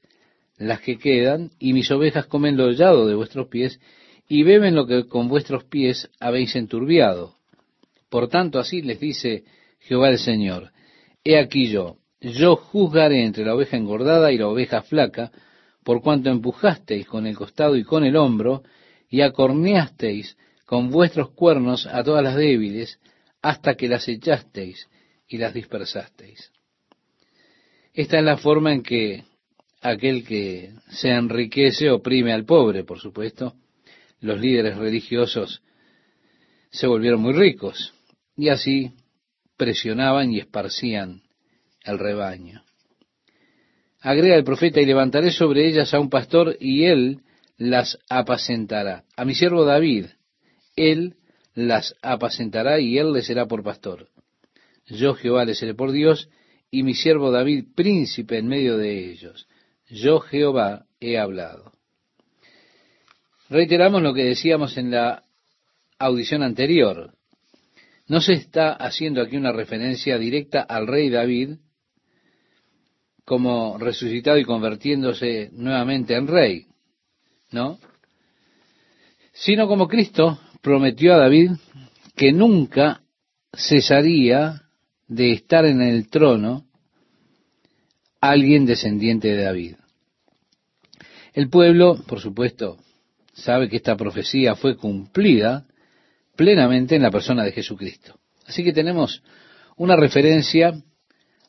[0.58, 3.80] las que quedan, y mis ovejas comen lo hollado de vuestros pies,
[4.28, 7.36] y beben lo que con vuestros pies habéis enturbiado.
[8.10, 9.44] Por tanto, así les dice
[9.82, 10.72] Jehová el Señor,
[11.24, 15.32] he aquí yo, yo juzgaré entre la oveja engordada y la oveja flaca,
[15.84, 18.64] por cuanto empujasteis con el costado y con el hombro,
[19.10, 23.00] y acorneasteis con vuestros cuernos a todas las débiles,
[23.42, 24.88] hasta que las echasteis
[25.28, 26.52] y las dispersasteis.
[27.94, 29.24] Esta es la forma en que
[29.82, 33.56] aquel que se enriquece oprime al pobre, por supuesto.
[34.20, 35.62] Los líderes religiosos
[36.70, 37.94] se volvieron muy ricos
[38.38, 38.92] y así
[39.58, 41.24] presionaban y esparcían
[41.84, 42.64] el rebaño.
[44.02, 47.20] Agrega el profeta, y levantaré sobre ellas a un pastor, y él
[47.58, 49.04] las apacentará.
[49.16, 50.08] A mi siervo David,
[50.76, 51.16] él
[51.54, 54.08] las apacentará, y él le será por pastor.
[54.88, 56.30] Yo Jehová le seré por Dios,
[56.72, 59.48] y mi siervo David príncipe en medio de ellos.
[59.90, 61.74] Yo Jehová he hablado.
[63.50, 65.24] Reiteramos lo que decíamos en la
[66.00, 67.14] audición anterior.
[68.08, 71.58] No se está haciendo aquí una referencia directa al rey David
[73.26, 76.68] como resucitado y convirtiéndose nuevamente en rey,
[77.52, 77.80] ¿no?
[79.34, 81.52] Sino como Cristo prometió a David
[82.16, 83.02] que nunca
[83.54, 84.64] cesaría
[85.08, 86.66] de estar en el trono
[88.20, 89.76] alguien descendiente de David.
[91.34, 92.78] El pueblo, por supuesto,
[93.34, 95.66] sabe que esta profecía fue cumplida
[96.36, 98.20] plenamente en la persona de Jesucristo.
[98.46, 99.24] Así que tenemos
[99.78, 100.74] una referencia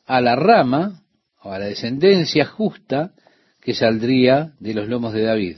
[0.05, 1.02] a la rama
[1.43, 3.13] o a la descendencia justa
[3.61, 5.57] que saldría de los lomos de David.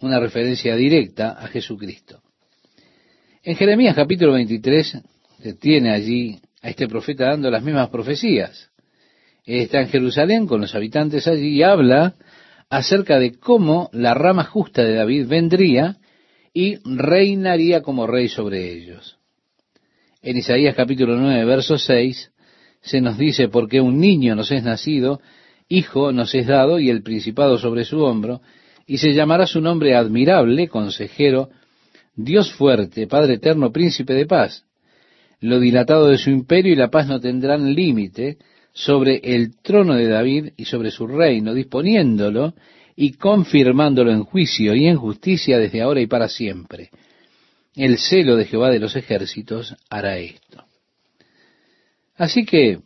[0.00, 2.22] Una referencia directa a Jesucristo.
[3.42, 4.98] En Jeremías capítulo 23
[5.42, 8.70] se tiene allí a este profeta dando las mismas profecías.
[9.44, 12.14] está en Jerusalén con los habitantes allí y habla
[12.68, 15.96] acerca de cómo la rama justa de David vendría
[16.52, 19.18] y reinaría como rey sobre ellos.
[20.22, 22.32] En Isaías capítulo 9, verso 6,
[22.86, 25.20] se nos dice, porque un niño nos es nacido,
[25.68, 28.40] hijo nos es dado, y el principado sobre su hombro,
[28.86, 31.50] y se llamará su nombre admirable, consejero,
[32.14, 34.64] Dios fuerte, Padre eterno, príncipe de paz.
[35.40, 38.38] Lo dilatado de su imperio y la paz no tendrán límite
[38.72, 42.54] sobre el trono de David y sobre su reino, disponiéndolo
[42.94, 46.90] y confirmándolo en juicio y en justicia desde ahora y para siempre.
[47.74, 50.65] El celo de Jehová de los ejércitos hará esto.
[52.16, 52.80] Así que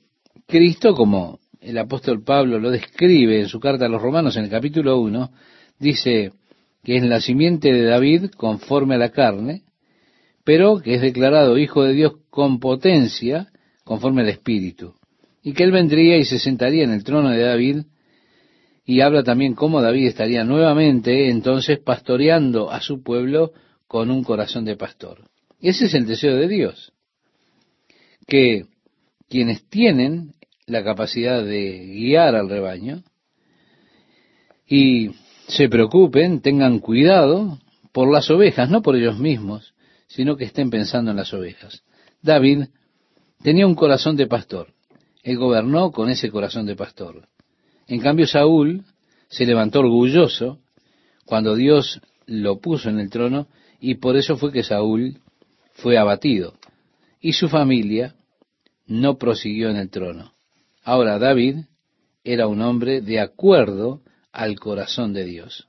[0.47, 4.51] Cristo, como el apóstol Pablo lo describe en su carta a los romanos en el
[4.51, 5.31] capítulo 1,
[5.79, 6.33] dice
[6.83, 9.63] que es la simiente de David conforme a la carne,
[10.45, 13.49] pero que es declarado hijo de Dios con potencia
[13.85, 14.95] conforme al Espíritu,
[15.43, 17.83] y que él vendría y se sentaría en el trono de David
[18.85, 23.53] y habla también cómo David estaría nuevamente entonces pastoreando a su pueblo
[23.87, 25.29] con un corazón de pastor.
[25.61, 26.93] Ese es el deseo de Dios,
[28.27, 28.65] que
[29.31, 30.35] quienes tienen
[30.67, 33.03] la capacidad de guiar al rebaño
[34.67, 35.13] y
[35.47, 37.59] se preocupen, tengan cuidado
[37.93, 39.73] por las ovejas, no por ellos mismos,
[40.09, 41.83] sino que estén pensando en las ovejas.
[42.23, 42.67] David
[43.43, 44.75] tenía un corazón de pastor.
[45.23, 47.29] Él gobernó con ese corazón de pastor.
[47.87, 48.85] En cambio, Saúl
[49.29, 50.59] se levantó orgulloso
[51.25, 53.47] cuando Dios lo puso en el trono
[53.81, 55.19] y por eso fue que Saúl
[55.75, 56.55] fue abatido.
[57.21, 58.15] Y su familia
[58.91, 60.35] no prosiguió en el trono.
[60.85, 61.61] Ahora David
[62.23, 65.67] era un hombre de acuerdo al corazón de Dios.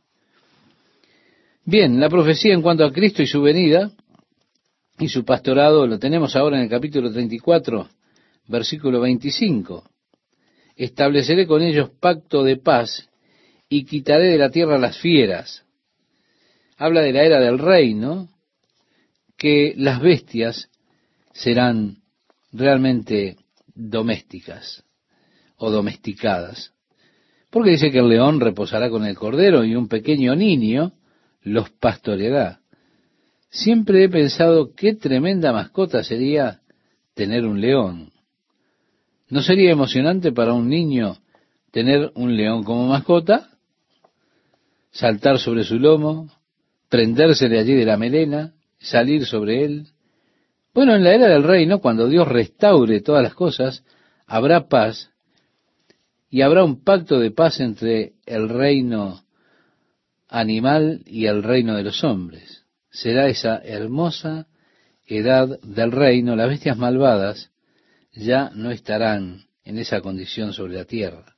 [1.63, 3.91] Bien, la profecía en cuanto a Cristo y su venida
[4.99, 7.87] y su pastorado lo tenemos ahora en el capítulo 34,
[8.47, 9.85] versículo 25
[10.75, 13.07] estableceré con ellos pacto de paz
[13.69, 15.63] y quitaré de la tierra las fieras.
[16.77, 18.29] Habla de la era del reino
[19.37, 20.69] que las bestias
[21.33, 22.00] serán
[22.51, 23.37] realmente
[23.73, 24.83] domésticas
[25.57, 26.73] o domesticadas.
[27.49, 30.93] Porque dice que el león reposará con el cordero y un pequeño niño
[31.41, 32.61] los pastoreará.
[33.49, 36.61] Siempre he pensado qué tremenda mascota sería
[37.13, 38.11] tener un león.
[39.29, 41.17] ¿No sería emocionante para un niño
[41.71, 43.49] tener un león como mascota?
[44.91, 46.29] Saltar sobre su lomo,
[46.89, 49.87] prendérsele allí de la melena, salir sobre él.
[50.73, 53.83] Bueno, en la era del reino, cuando Dios restaure todas las cosas,
[54.25, 55.11] habrá paz
[56.29, 59.25] y habrá un pacto de paz entre el reino
[60.29, 62.63] animal y el reino de los hombres.
[62.89, 64.47] Será esa hermosa
[65.05, 67.51] edad del reino, las bestias malvadas
[68.13, 71.35] ya no estarán en esa condición sobre la tierra.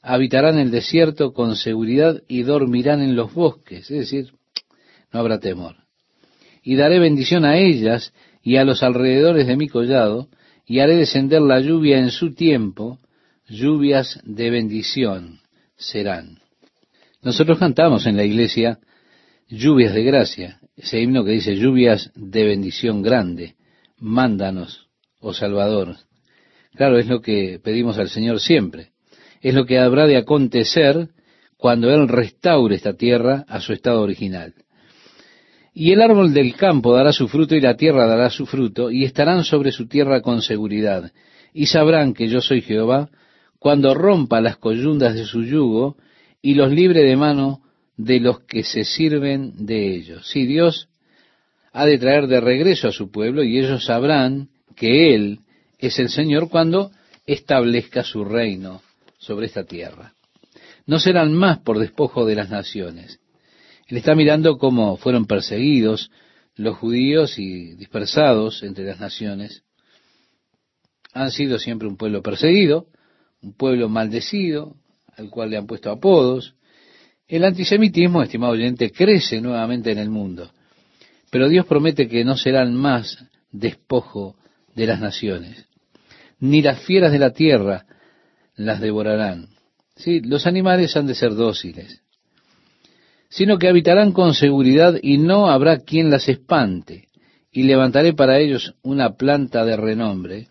[0.00, 4.34] Habitarán el desierto con seguridad y dormirán en los bosques, es decir,
[5.12, 5.81] no habrá temor.
[6.62, 10.28] Y daré bendición a ellas y a los alrededores de mi collado,
[10.66, 12.98] y haré descender la lluvia en su tiempo,
[13.48, 15.40] lluvias de bendición
[15.76, 16.38] serán.
[17.22, 18.78] Nosotros cantamos en la iglesia
[19.48, 23.54] lluvias de gracia, ese himno que dice lluvias de bendición grande,
[23.98, 24.88] mándanos,
[25.20, 25.96] oh Salvador.
[26.74, 28.92] Claro, es lo que pedimos al Señor siempre.
[29.40, 31.08] Es lo que habrá de acontecer
[31.56, 34.54] cuando Él restaure esta tierra a su estado original.
[35.74, 39.04] Y el árbol del campo dará su fruto y la tierra dará su fruto, y
[39.04, 41.12] estarán sobre su tierra con seguridad,
[41.54, 43.08] y sabrán que yo soy Jehová,
[43.58, 45.96] cuando rompa las coyundas de su yugo
[46.42, 47.62] y los libre de mano
[47.96, 50.28] de los que se sirven de ellos.
[50.28, 50.88] Si Dios
[51.72, 55.40] ha de traer de regreso a su pueblo y ellos sabrán que Él
[55.78, 56.90] es el Señor cuando
[57.26, 58.82] establezca su reino
[59.18, 60.12] sobre esta tierra.
[60.86, 63.20] No serán más por despojo de las naciones.
[63.92, 66.10] Él está mirando cómo fueron perseguidos
[66.56, 69.64] los judíos y dispersados entre las naciones.
[71.12, 72.86] Han sido siempre un pueblo perseguido,
[73.42, 74.76] un pueblo maldecido,
[75.14, 76.54] al cual le han puesto apodos.
[77.28, 80.50] El antisemitismo, estimado oyente, crece nuevamente en el mundo.
[81.30, 84.36] Pero Dios promete que no serán más despojo
[84.74, 85.68] de las naciones,
[86.40, 87.84] ni las fieras de la tierra
[88.56, 89.48] las devorarán.
[89.96, 92.02] Sí, los animales han de ser dóciles,
[93.32, 97.08] sino que habitarán con seguridad y no habrá quien las espante,
[97.50, 100.48] y levantaré para ellos una planta de renombre,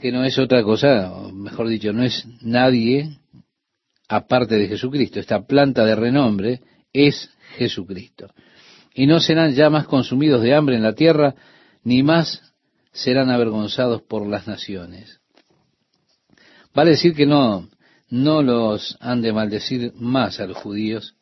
[0.00, 3.18] que no es otra cosa, o mejor dicho, no es nadie
[4.08, 5.20] aparte de Jesucristo.
[5.20, 6.60] Esta planta de renombre
[6.92, 8.28] es Jesucristo.
[8.94, 11.34] Y no serán ya más consumidos de hambre en la tierra,
[11.82, 12.54] ni más
[12.92, 15.20] serán avergonzados por las naciones.
[16.74, 17.68] Vale decir que no,
[18.08, 21.16] no los han de maldecir más a los judíos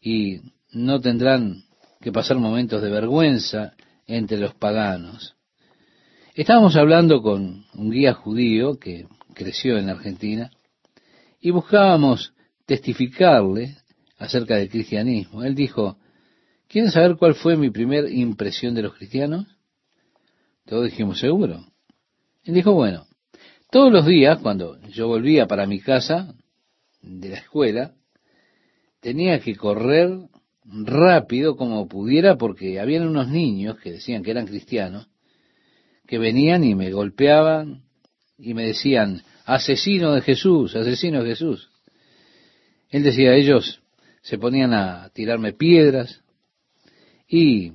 [0.00, 0.40] y
[0.72, 1.64] no tendrán
[2.00, 3.74] que pasar momentos de vergüenza
[4.06, 5.36] entre los paganos.
[6.34, 10.50] Estábamos hablando con un guía judío que creció en Argentina
[11.40, 12.34] y buscábamos
[12.66, 13.76] testificarle
[14.18, 15.44] acerca del cristianismo.
[15.44, 15.98] Él dijo,
[16.68, 19.46] ¿quieren saber cuál fue mi primera impresión de los cristianos?
[20.66, 21.64] Todos dijimos, seguro.
[22.42, 23.06] Él dijo, bueno,
[23.74, 26.32] todos los días cuando yo volvía para mi casa
[27.02, 27.92] de la escuela,
[29.00, 30.16] tenía que correr
[30.64, 35.08] rápido como pudiera porque habían unos niños que decían que eran cristianos
[36.06, 37.82] que venían y me golpeaban
[38.38, 41.68] y me decían, asesino de Jesús, asesino de Jesús.
[42.90, 43.82] Él decía, ellos
[44.22, 46.22] se ponían a tirarme piedras
[47.26, 47.72] y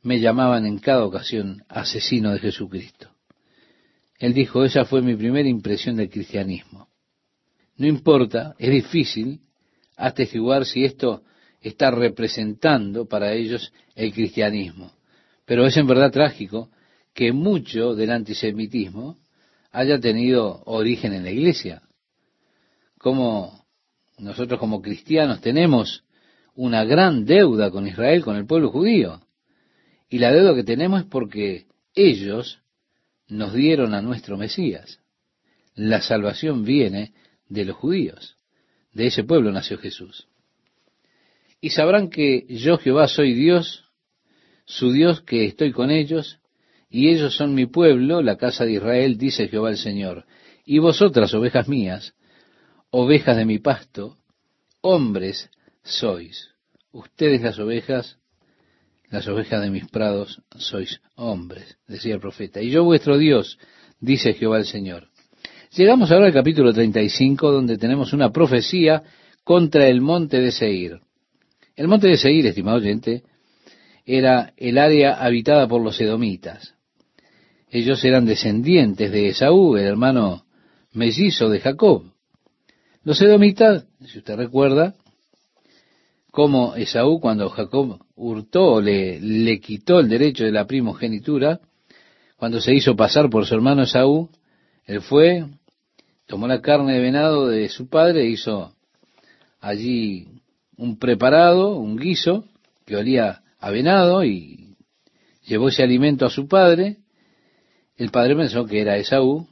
[0.00, 3.11] me llamaban en cada ocasión asesino de Jesucristo.
[4.22, 6.86] Él dijo, esa fue mi primera impresión del cristianismo.
[7.76, 9.40] No importa, es difícil
[9.96, 11.24] atestiguar si esto
[11.60, 14.92] está representando para ellos el cristianismo,
[15.44, 16.70] pero es en verdad trágico
[17.12, 19.18] que mucho del antisemitismo
[19.72, 21.82] haya tenido origen en la iglesia.
[22.98, 23.64] Como
[24.18, 26.04] nosotros como cristianos tenemos
[26.54, 29.20] una gran deuda con Israel, con el pueblo judío.
[30.08, 32.61] Y la deuda que tenemos es porque ellos
[33.32, 35.00] nos dieron a nuestro Mesías.
[35.74, 37.14] La salvación viene
[37.48, 38.36] de los judíos.
[38.92, 40.28] De ese pueblo nació Jesús.
[41.60, 43.84] Y sabrán que yo Jehová soy Dios,
[44.66, 46.40] su Dios que estoy con ellos,
[46.90, 50.26] y ellos son mi pueblo, la casa de Israel, dice Jehová el Señor.
[50.66, 52.14] Y vosotras, ovejas mías,
[52.90, 54.18] ovejas de mi pasto,
[54.82, 55.50] hombres
[55.82, 56.50] sois.
[56.90, 58.18] Ustedes las ovejas,
[59.12, 62.62] las ovejas de mis prados, sois hombres, decía el profeta.
[62.62, 63.58] Y yo vuestro Dios,
[64.00, 65.08] dice Jehová el Señor.
[65.76, 69.02] Llegamos ahora al capítulo 35, donde tenemos una profecía
[69.44, 71.00] contra el monte de Seir.
[71.76, 73.22] El monte de Seir, estimado oyente,
[74.06, 76.74] era el área habitada por los edomitas.
[77.70, 80.46] Ellos eran descendientes de Esaú, el hermano
[80.94, 82.04] mellizo de Jacob.
[83.04, 84.94] Los edomitas, si usted recuerda,
[86.32, 91.60] como Esaú cuando Jacob hurtó, le, le quitó el derecho de la primogenitura,
[92.38, 94.30] cuando se hizo pasar por su hermano Esaú,
[94.86, 95.44] él fue,
[96.26, 98.74] tomó la carne de venado de su padre, hizo
[99.60, 100.26] allí
[100.78, 102.46] un preparado, un guiso,
[102.86, 104.74] que olía a venado, y
[105.44, 106.96] llevó ese alimento a su padre.
[107.98, 109.46] El padre pensó que era Esaú,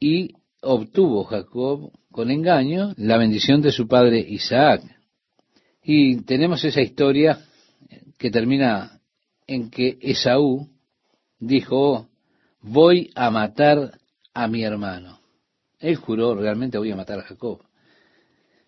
[0.00, 4.95] y obtuvo Jacob con engaño la bendición de su padre Isaac.
[5.88, 7.38] Y tenemos esa historia
[8.18, 9.00] que termina
[9.46, 10.68] en que Esaú
[11.38, 12.08] dijo,
[12.60, 13.92] voy a matar
[14.34, 15.20] a mi hermano.
[15.78, 17.60] Él juró, realmente voy a matar a Jacob.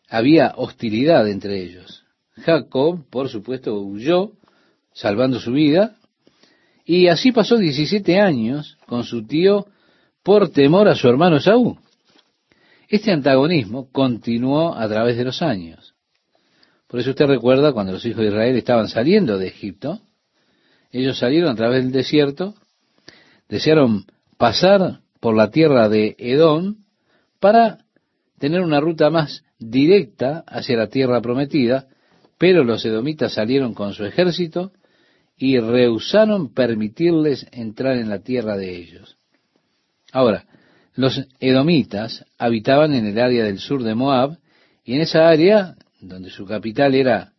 [0.09, 2.05] Había hostilidad entre ellos.
[2.37, 4.35] Jacob, por supuesto, huyó,
[4.93, 5.97] salvando su vida,
[6.85, 9.67] y así pasó 17 años con su tío
[10.23, 11.79] por temor a su hermano Saúl.
[12.89, 15.97] Este antagonismo continuó a través de los años.
[16.89, 20.01] Por eso usted recuerda cuando los hijos de Israel estaban saliendo de Egipto,
[20.91, 22.55] ellos salieron a través del desierto,
[23.49, 24.07] desearon
[24.39, 26.77] pasar por la tierra de Edom
[27.41, 27.79] para
[28.39, 31.89] tener una ruta más directa hacia la tierra prometida,
[32.39, 34.73] pero los edomitas salieron con su ejército
[35.37, 39.19] y rehusaron permitirles entrar en la tierra de ellos.
[40.13, 40.47] Ahora,
[40.95, 44.39] los edomitas habitaban en el área del sur de Moab,
[44.85, 47.33] y en esa área, donde su capital era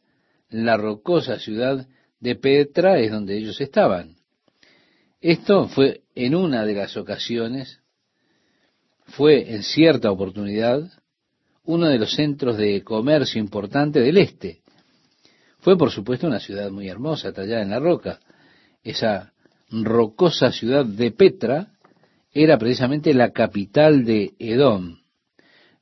[0.49, 1.87] la rocosa ciudad
[2.19, 4.15] de Petra, es donde ellos estaban.
[5.21, 7.81] Esto fue en una de las ocasiones,
[9.05, 10.89] fue en cierta oportunidad,
[11.63, 14.61] uno de los centros de comercio importante del este.
[15.59, 18.19] Fue, por supuesto, una ciudad muy hermosa, tallada en la roca.
[18.81, 19.33] Esa
[19.69, 21.73] rocosa ciudad de Petra
[22.31, 24.98] era precisamente la capital de Edom.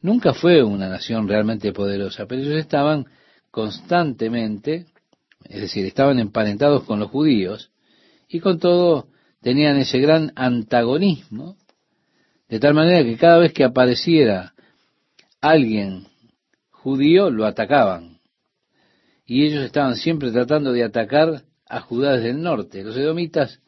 [0.01, 3.05] Nunca fue una nación realmente poderosa, pero ellos estaban
[3.51, 4.85] constantemente,
[5.45, 7.71] es decir, estaban emparentados con los judíos,
[8.27, 9.07] y con todo
[9.41, 11.57] tenían ese gran antagonismo,
[12.49, 14.53] de tal manera que cada vez que apareciera
[15.41, 16.07] alguien
[16.87, 18.19] judío, lo atacaban.
[19.25, 22.83] Y ellos estaban siempre tratando de atacar a Judá desde el norte.
[22.83, 23.59] Los edomitas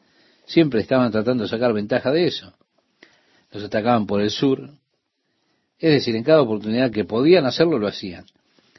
[0.46, 2.54] siempre estaban tratando de sacar ventaja de eso.
[3.52, 4.70] Los atacaban por el sur.
[5.80, 8.26] Es decir, en cada oportunidad que podían hacerlo, lo hacían.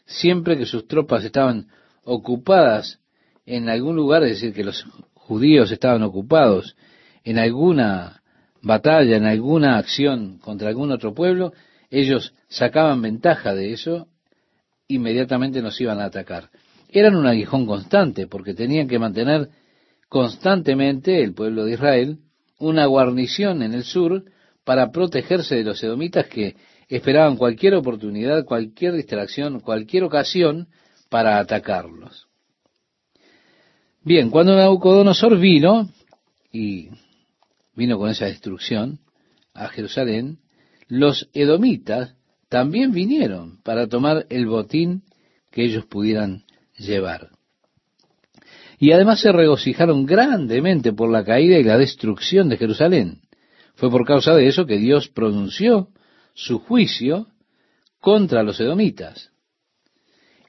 [0.04, 1.68] Siempre que sus tropas estaban
[2.04, 3.00] ocupadas
[3.46, 4.84] en algún lugar, es decir, que los
[5.14, 6.76] judíos estaban ocupados
[7.24, 8.22] en alguna
[8.62, 11.52] batalla, en alguna acción contra algún otro pueblo,
[11.90, 14.08] ellos sacaban ventaja de eso,
[14.86, 16.50] inmediatamente nos iban a atacar.
[16.88, 19.48] Eran un aguijón constante, porque tenían que mantener
[20.08, 22.18] constantemente el pueblo de Israel
[22.58, 24.24] una guarnición en el sur
[24.64, 26.56] para protegerse de los edomitas que
[26.96, 30.68] esperaban cualquier oportunidad, cualquier distracción, cualquier ocasión
[31.08, 32.26] para atacarlos.
[34.02, 35.88] Bien, cuando Nabucodonosor vino,
[36.52, 36.88] y
[37.74, 38.98] vino con esa destrucción
[39.54, 40.38] a Jerusalén,
[40.88, 42.14] los edomitas
[42.48, 45.02] también vinieron para tomar el botín
[45.52, 46.44] que ellos pudieran
[46.76, 47.30] llevar.
[48.78, 53.20] Y además se regocijaron grandemente por la caída y la destrucción de Jerusalén.
[53.74, 55.88] Fue por causa de eso que Dios pronunció
[56.34, 57.26] su juicio
[58.00, 59.30] contra los edomitas.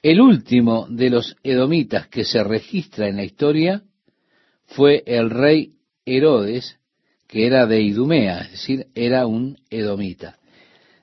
[0.02, 3.82] El último de los edomitas que se registra en la historia
[4.66, 5.74] fue el rey
[6.04, 6.78] Herodes,
[7.28, 10.38] que era de Idumea, es decir, era un edomita.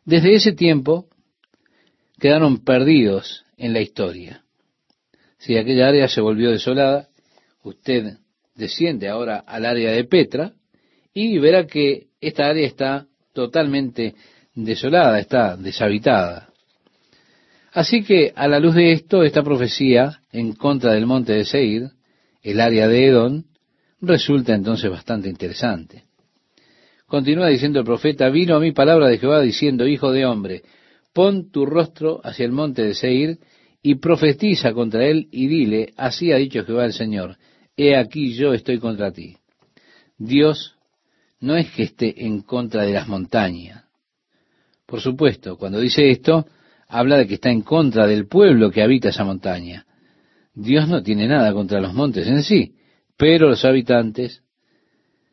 [0.03, 1.07] Desde ese tiempo
[2.19, 4.43] quedaron perdidos en la historia.
[5.37, 7.07] Si aquella área se volvió desolada,
[7.63, 8.17] usted
[8.55, 10.53] desciende ahora al área de Petra
[11.13, 14.15] y verá que esta área está totalmente
[14.63, 16.49] desolada, está deshabitada.
[17.71, 21.91] Así que a la luz de esto, esta profecía en contra del monte de Seir,
[22.41, 23.43] el área de Edom,
[24.01, 26.05] resulta entonces bastante interesante.
[27.05, 30.63] Continúa diciendo el profeta, vino a mí palabra de Jehová diciendo, hijo de hombre,
[31.13, 33.39] pon tu rostro hacia el monte de Seir
[33.81, 37.37] y profetiza contra él y dile, así ha dicho Jehová el Señor,
[37.75, 39.37] he aquí yo estoy contra ti.
[40.17, 40.75] Dios
[41.39, 43.88] no es que esté en contra de las montañas.
[44.89, 46.47] Por supuesto, cuando dice esto,
[46.87, 49.85] habla de que está en contra del pueblo que habita esa montaña.
[50.55, 52.73] Dios no tiene nada contra los montes en sí,
[53.15, 54.41] pero los habitantes,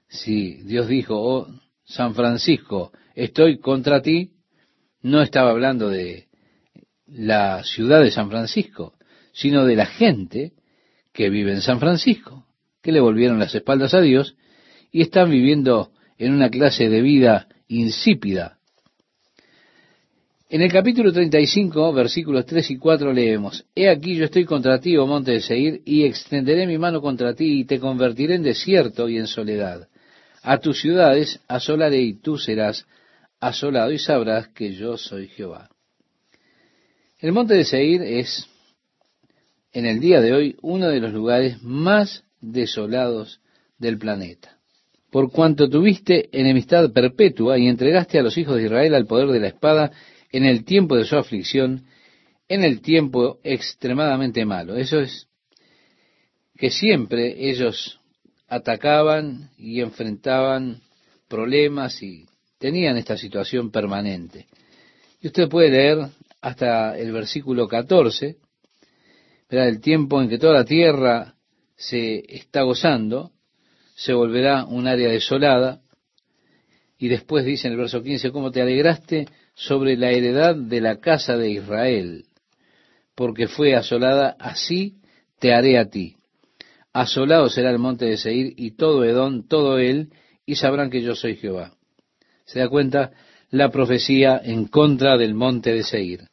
[0.08, 1.48] si Dios dijo, oh
[1.84, 4.32] San Francisco, estoy contra ti,
[5.00, 6.26] no estaba hablando de
[7.06, 8.92] la ciudad de San Francisco,
[9.32, 10.52] sino de la gente
[11.14, 12.44] que vive en San Francisco,
[12.82, 14.36] que le volvieron las espaldas a Dios
[14.92, 18.55] y están viviendo en una clase de vida insípida.
[20.48, 24.96] En el capítulo 35, versículos 3 y 4 leemos, He aquí yo estoy contra ti,
[24.96, 29.08] oh monte de Seir, y extenderé mi mano contra ti, y te convertiré en desierto
[29.08, 29.88] y en soledad.
[30.42, 32.86] A tus ciudades asolaré, y tú serás
[33.40, 35.68] asolado, y sabrás que yo soy Jehová.
[37.18, 38.46] El monte de Seir es,
[39.72, 43.40] en el día de hoy, uno de los lugares más desolados
[43.78, 44.56] del planeta
[45.10, 49.40] por cuanto tuviste enemistad perpetua y entregaste a los hijos de Israel al poder de
[49.40, 49.90] la espada
[50.36, 51.86] en el tiempo de su aflicción,
[52.46, 54.76] en el tiempo extremadamente malo.
[54.76, 55.28] Eso es
[56.58, 58.00] que siempre ellos
[58.46, 60.82] atacaban y enfrentaban
[61.26, 62.26] problemas y
[62.58, 64.46] tenían esta situación permanente.
[65.22, 66.08] Y usted puede leer
[66.42, 68.36] hasta el versículo 14,
[69.48, 71.34] verá el tiempo en que toda la tierra
[71.76, 73.32] se está gozando,
[73.94, 75.80] se volverá un área desolada.
[76.98, 79.26] Y después dice en el verso 15, ¿cómo te alegraste
[79.56, 82.26] sobre la heredad de la casa de Israel?
[83.16, 84.98] Porque fue asolada, así
[85.40, 86.16] te haré a ti.
[86.92, 90.10] Asolado será el monte de Seir y todo Edón, todo él,
[90.44, 91.72] y sabrán que yo soy Jehová.
[92.44, 93.10] ¿Se da cuenta?
[93.50, 96.28] La profecía en contra del monte de Seir.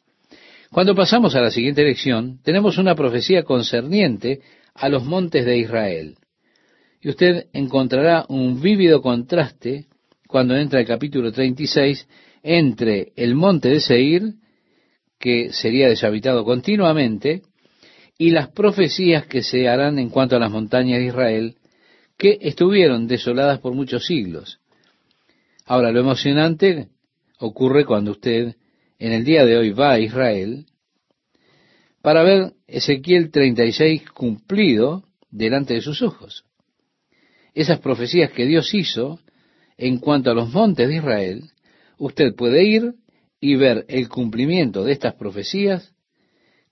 [0.70, 4.40] Cuando pasamos a la siguiente lección, tenemos una profecía concerniente
[4.74, 6.16] a los montes de Israel.
[7.00, 9.86] Y usted encontrará un vívido contraste
[10.26, 12.06] cuando entra el capítulo 36
[12.44, 14.34] entre el monte de Seir,
[15.18, 17.42] que sería deshabitado continuamente,
[18.16, 21.56] y las profecías que se harán en cuanto a las montañas de Israel,
[22.16, 24.60] que estuvieron desoladas por muchos siglos.
[25.64, 26.90] Ahora, lo emocionante
[27.40, 28.54] ocurre cuando usted
[29.00, 30.66] en el día de hoy va a Israel
[32.00, 36.44] para ver Ezequiel 36 cumplido delante de sus ojos
[37.54, 39.20] esas profecías que Dios hizo
[39.78, 41.50] en cuanto a los montes de Israel,
[41.98, 42.94] usted puede ir
[43.40, 45.92] y ver el cumplimiento de estas profecías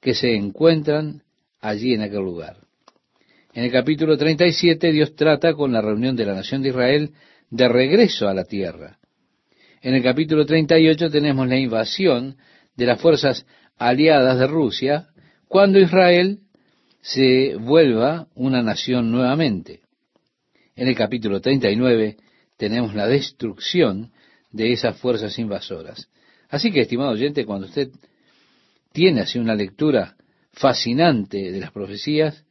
[0.00, 1.22] que se encuentran
[1.60, 2.56] allí en aquel lugar.
[3.54, 7.12] En el capítulo 37 Dios trata con la reunión de la nación de Israel
[7.50, 8.98] de regreso a la tierra.
[9.82, 12.36] En el capítulo 38 tenemos la invasión
[12.76, 13.44] de las fuerzas
[13.76, 15.08] aliadas de Rusia
[15.48, 16.38] cuando Israel
[17.02, 19.80] se vuelva una nación nuevamente.
[20.74, 22.16] En el capítulo 39
[22.56, 24.12] tenemos la destrucción
[24.52, 26.08] de esas fuerzas invasoras.
[26.48, 27.90] Así que, estimado oyente, cuando usted
[28.92, 30.16] tiene así una lectura
[30.52, 32.44] fascinante de las profecías,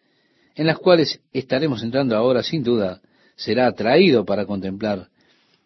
[0.56, 3.02] en las cuales estaremos entrando ahora, sin duda,
[3.36, 5.10] será atraído para contemplar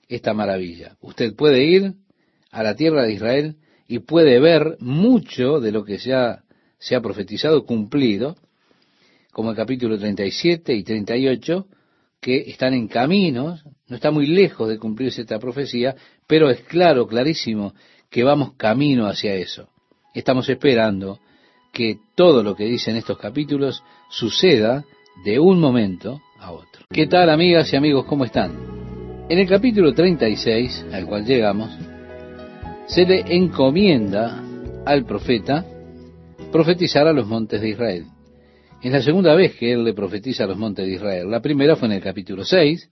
[0.07, 0.97] esta maravilla.
[1.01, 1.93] Usted puede ir
[2.51, 3.55] a la tierra de Israel
[3.87, 6.43] y puede ver mucho de lo que ya
[6.77, 8.35] se ha profetizado cumplido,
[9.31, 11.67] como el capítulo 37 y 38,
[12.25, 15.95] que están en camino, no está muy lejos de cumplirse esta profecía,
[16.25, 17.75] pero es claro, clarísimo,
[18.09, 19.69] que vamos camino hacia eso.
[20.11, 21.19] Estamos esperando
[21.71, 24.83] que todo lo que dicen estos capítulos suceda
[25.23, 26.85] de un momento a otro.
[26.89, 28.05] ¿Qué tal amigas y amigos?
[28.05, 28.53] ¿Cómo están?
[29.29, 31.77] En el capítulo 36, al cual llegamos,
[32.87, 34.43] se le encomienda
[34.83, 35.63] al profeta
[36.51, 38.05] profetizar a los montes de Israel.
[38.85, 41.31] Es la segunda vez que él le profetiza a los montes de Israel.
[41.31, 42.91] La primera fue en el capítulo 6.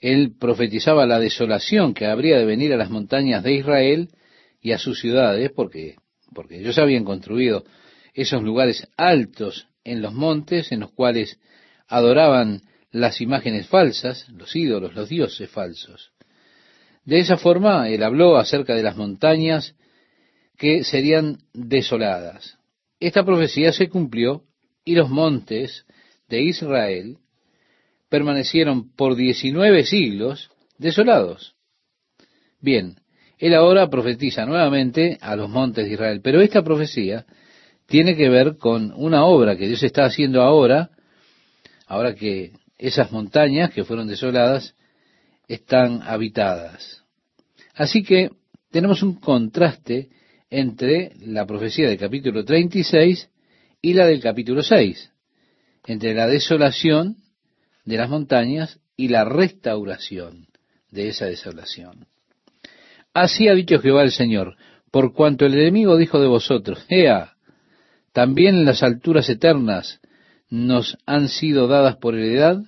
[0.00, 4.08] Él profetizaba la desolación que habría de venir a las montañas de Israel
[4.62, 5.96] y a sus ciudades, porque,
[6.34, 7.62] porque ellos habían construido
[8.14, 11.38] esos lugares altos en los montes en los cuales
[11.88, 16.12] adoraban las imágenes falsas, los ídolos, los dioses falsos.
[17.04, 19.74] De esa forma, él habló acerca de las montañas
[20.56, 22.56] que serían desoladas.
[22.98, 24.44] Esta profecía se cumplió
[24.84, 25.86] y los montes
[26.28, 27.18] de Israel
[28.08, 31.54] permanecieron por 19 siglos desolados.
[32.60, 32.96] Bien,
[33.38, 37.26] él ahora profetiza nuevamente a los montes de Israel, pero esta profecía
[37.86, 40.90] tiene que ver con una obra que Dios está haciendo ahora,
[41.86, 44.74] ahora que esas montañas que fueron desoladas
[45.48, 47.02] están habitadas.
[47.74, 48.30] Así que
[48.70, 50.10] tenemos un contraste
[50.50, 53.28] entre la profecía del capítulo 36
[53.82, 55.10] y la del capítulo 6,
[55.86, 57.16] entre la desolación
[57.84, 60.46] de las montañas y la restauración
[60.90, 62.06] de esa desolación.
[63.12, 64.56] Así ha dicho Jehová el Señor,
[64.92, 67.32] por cuanto el enemigo dijo de vosotros, Ea,
[68.12, 70.00] también las alturas eternas
[70.48, 72.62] nos han sido dadas por heredad,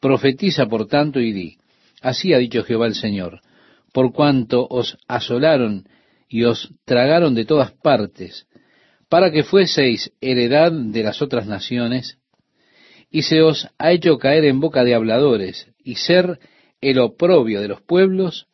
[0.00, 1.58] profetiza por tanto y di,
[2.00, 3.42] así ha dicho Jehová el Señor,
[3.92, 5.86] por cuanto os asolaron
[6.28, 8.46] y os tragaron de todas partes,
[9.08, 12.18] para que fueseis heredad de las otras naciones,
[13.10, 16.40] y se os ha hecho caer en boca de habladores y ser
[16.80, 18.46] el oprobio de los pueblos,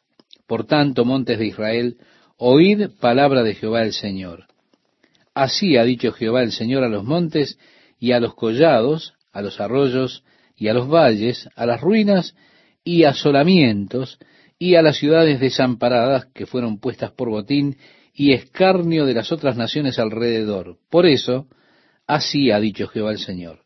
[0.47, 1.97] por tanto, montes de Israel,
[2.37, 4.47] oíd palabra de Jehová el Señor.
[5.35, 7.59] Así ha dicho Jehová el Señor a los montes
[7.99, 10.25] y a los collados, a los arroyos
[10.57, 12.35] y a los valles, a las ruinas
[12.85, 14.19] y asolamientos,
[14.59, 17.79] y a las ciudades desamparadas que fueron puestas por botín
[18.21, 20.77] y escarnio de las otras naciones alrededor.
[20.91, 21.47] Por eso,
[22.07, 23.61] así ha dicho Jehová el Señor.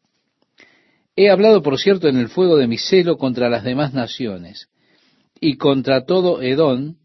[1.17, 4.69] He hablado, por cierto, en el fuego de mi celo contra las demás naciones,
[5.41, 6.99] y contra todo Edón,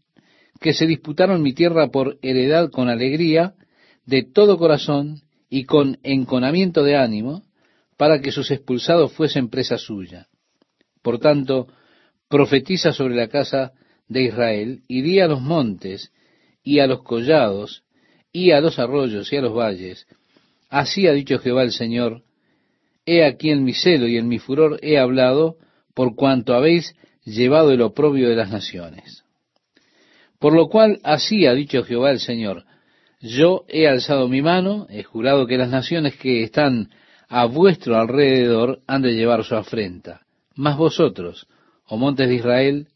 [0.60, 3.54] que se disputaron mi tierra por heredad con alegría,
[4.06, 7.42] de todo corazón y con enconamiento de ánimo,
[7.96, 10.28] para que sus expulsados fuesen presa suya.
[11.02, 11.66] Por tanto,
[12.28, 13.72] profetiza sobre la casa
[14.06, 16.12] de Israel, y di a los montes,
[16.62, 17.82] y a los collados,
[18.32, 20.06] y a los arroyos, y a los valles.
[20.68, 22.22] Así ha dicho Jehová el Señor,
[23.06, 25.56] He aquí en mi celo y en mi furor he hablado,
[25.94, 26.94] por cuanto habéis
[27.24, 29.24] llevado el oprobio de las naciones.
[30.38, 32.64] Por lo cual así ha dicho Jehová el Señor,
[33.20, 36.90] yo he alzado mi mano, he jurado que las naciones que están
[37.28, 40.22] a vuestro alrededor han de llevar su afrenta.
[40.54, 41.46] Mas vosotros,
[41.86, 42.88] oh montes de Israel,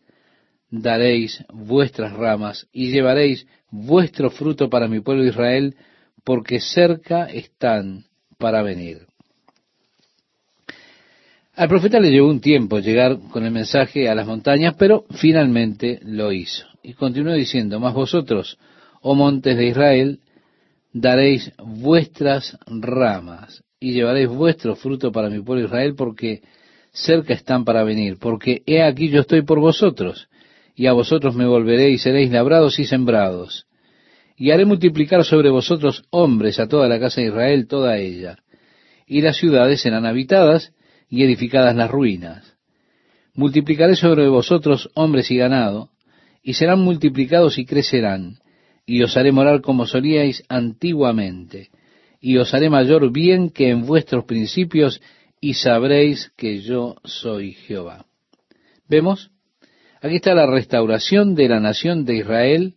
[0.81, 5.77] daréis vuestras ramas y llevaréis vuestro fruto para mi pueblo Israel,
[6.25, 8.05] porque cerca están
[8.39, 9.07] para venir.
[11.55, 16.01] Al profeta le llevó un tiempo llegar con el mensaje a las montañas, pero finalmente
[16.03, 16.66] lo hizo.
[16.83, 18.59] Y continuó diciendo, mas vosotros,
[19.01, 20.18] oh montes de Israel,
[20.93, 26.43] daréis vuestras ramas y llevaréis vuestro fruto para mi pueblo Israel, porque
[26.91, 30.29] cerca están para venir, porque he aquí yo estoy por vosotros,
[30.75, 33.66] y a vosotros me volveré y seréis labrados y sembrados.
[34.37, 38.39] Y haré multiplicar sobre vosotros hombres a toda la casa de Israel, toda ella.
[39.07, 40.72] Y las ciudades serán habitadas
[41.09, 42.57] y edificadas las ruinas.
[43.35, 45.91] Multiplicaré sobre vosotros hombres y ganado,
[46.43, 48.39] y serán multiplicados y crecerán,
[48.87, 51.70] y os haré morar como solíais antiguamente,
[52.20, 55.01] y os haré mayor bien que en vuestros principios,
[55.41, 58.07] y sabréis que yo soy Jehová.
[58.89, 59.31] ¿Vemos?
[60.05, 62.75] Aquí está la restauración de la nación de Israel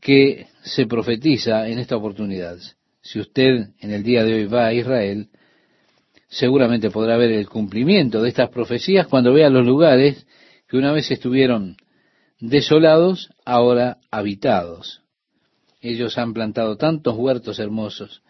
[0.00, 2.58] que se profetiza en esta oportunidad.
[3.02, 5.28] Si usted en el día de hoy va a Israel,
[6.26, 10.26] seguramente podrá ver el cumplimiento de estas profecías cuando vea los lugares
[10.66, 11.76] que una vez estuvieron
[12.40, 15.02] desolados, ahora habitados.
[15.80, 18.24] Ellos han plantado tantos huertos hermosos,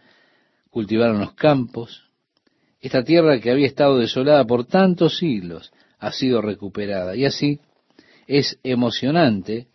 [0.69, 2.11] cultivaron los campos.
[2.83, 7.15] Esta tierra que había estado desolada por tantos siglos, ha sido recuperada.
[7.15, 7.61] Y así
[8.27, 9.69] es emocionante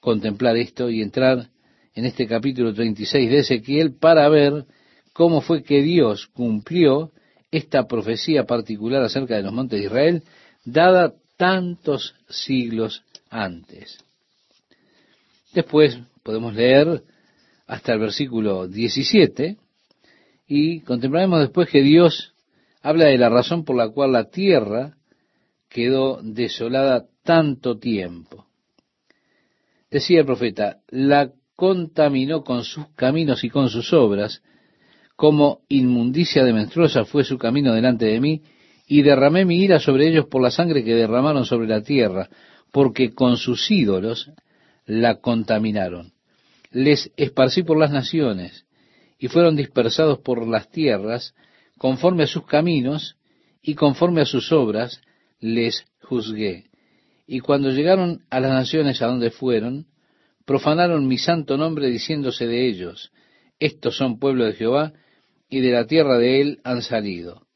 [0.00, 1.50] contemplar esto y entrar
[1.94, 4.66] en este capítulo 36 de Ezequiel para ver
[5.12, 7.12] cómo fue que Dios cumplió
[7.52, 10.22] esta profecía particular acerca de los montes de Israel,
[10.64, 13.98] dada tantos siglos antes.
[15.54, 17.04] Después podemos leer
[17.68, 19.56] hasta el versículo 17
[20.48, 22.34] y contemplaremos después que Dios
[22.82, 24.97] habla de la razón por la cual la tierra
[25.68, 28.46] quedó desolada tanto tiempo.
[29.90, 34.42] Decía el profeta, la contaminó con sus caminos y con sus obras,
[35.16, 38.42] como inmundicia de menstruosa fue su camino delante de mí,
[38.86, 42.28] y derramé mi ira sobre ellos por la sangre que derramaron sobre la tierra,
[42.72, 44.30] porque con sus ídolos
[44.86, 46.12] la contaminaron.
[46.70, 48.66] Les esparcí por las naciones,
[49.18, 51.34] y fueron dispersados por las tierras,
[51.76, 53.16] conforme a sus caminos
[53.62, 55.00] y conforme a sus obras,
[55.40, 56.64] les juzgué.
[57.26, 59.86] Y cuando llegaron a las naciones a donde fueron,
[60.44, 63.12] profanaron mi santo nombre diciéndose de ellos,
[63.60, 64.94] estos son pueblo de Jehová,
[65.50, 67.46] y de la tierra de él han salido.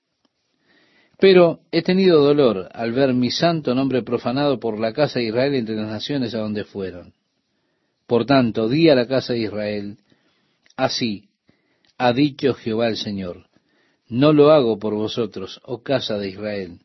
[1.19, 5.55] Pero he tenido dolor al ver mi santo nombre profanado por la casa de Israel
[5.55, 7.15] entre las naciones a donde fueron.
[8.07, 9.99] Por tanto, di a la casa de Israel,
[10.77, 11.29] así
[11.97, 13.47] ha dicho Jehová el Señor,
[14.09, 16.81] no lo hago por vosotros, oh casa de Israel,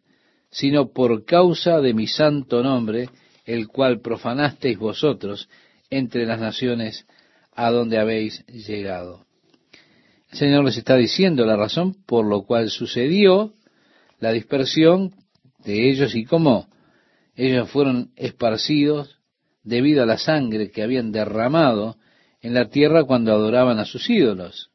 [0.49, 3.09] sino por causa de mi santo nombre,
[3.45, 5.49] el cual profanasteis vosotros
[5.89, 7.05] entre las naciones
[7.53, 9.25] a donde habéis llegado.
[10.31, 13.53] El Señor les está diciendo la razón por lo cual sucedió
[14.19, 15.13] la dispersión
[15.63, 16.67] de ellos y cómo
[17.35, 19.19] ellos fueron esparcidos
[19.63, 21.97] debido a la sangre que habían derramado
[22.41, 24.71] en la tierra cuando adoraban a sus ídolos.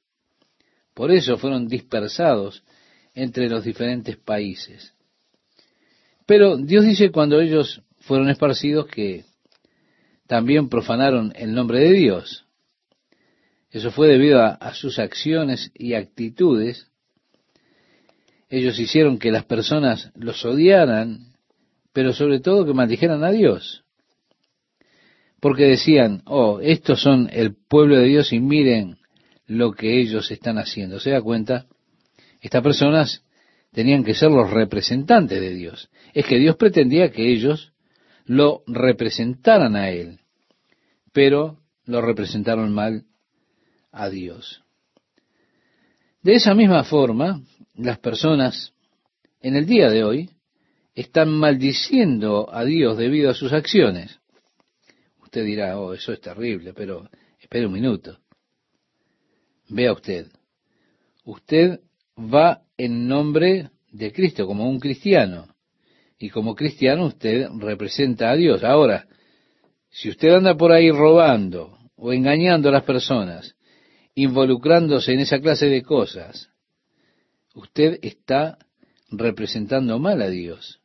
[0.94, 2.62] Por eso fueron dispersados
[3.14, 4.94] entre los diferentes países.
[6.26, 9.24] Pero Dios dice cuando ellos fueron esparcidos que
[10.26, 12.46] también profanaron el nombre de Dios.
[13.70, 16.88] Eso fue debido a, sus acciones y actitudes.
[18.50, 21.32] Ellos hicieron que las personas los odiaran,
[21.92, 23.84] pero sobre todo que maldijeran a Dios.
[25.40, 28.98] Porque decían, oh, estos son el pueblo de Dios y miren
[29.46, 31.00] lo que ellos están haciendo.
[31.00, 31.66] ¿Se da cuenta?
[32.42, 33.24] Estas personas
[33.72, 35.90] tenían que ser los representantes de Dios.
[36.14, 37.72] Es que Dios pretendía que ellos
[38.24, 40.20] lo representaran a Él,
[41.12, 43.04] pero lo representaron mal
[43.90, 44.62] a Dios.
[46.22, 47.42] De esa misma forma,
[47.74, 48.72] las personas
[49.40, 50.30] en el día de hoy
[50.94, 54.20] están maldiciendo a Dios debido a sus acciones.
[55.22, 57.08] Usted dirá, oh, eso es terrible, pero
[57.40, 58.18] espere un minuto.
[59.68, 60.28] Vea usted,
[61.24, 61.80] usted
[62.16, 65.54] va en nombre de Cristo como un cristiano.
[66.18, 68.64] Y como cristiano usted representa a Dios.
[68.64, 69.06] Ahora,
[69.88, 73.54] si usted anda por ahí robando o engañando a las personas,
[74.16, 76.48] involucrándose en esa clase de cosas,
[77.54, 78.58] usted está
[79.12, 80.80] representando mal a Dios.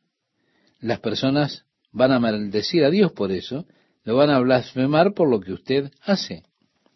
[0.78, 3.66] Las personas van a maldecir a Dios por eso,
[4.04, 6.44] lo van a blasfemar por lo que usted hace.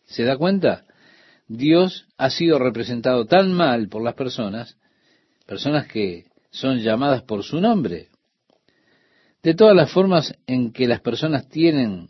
[0.04, 0.84] ¿Se da cuenta?
[1.48, 4.76] Dios ha sido representado tan mal por las personas,
[5.52, 8.08] personas que son llamadas por su nombre.
[9.42, 12.08] De todas las formas en que las personas tienen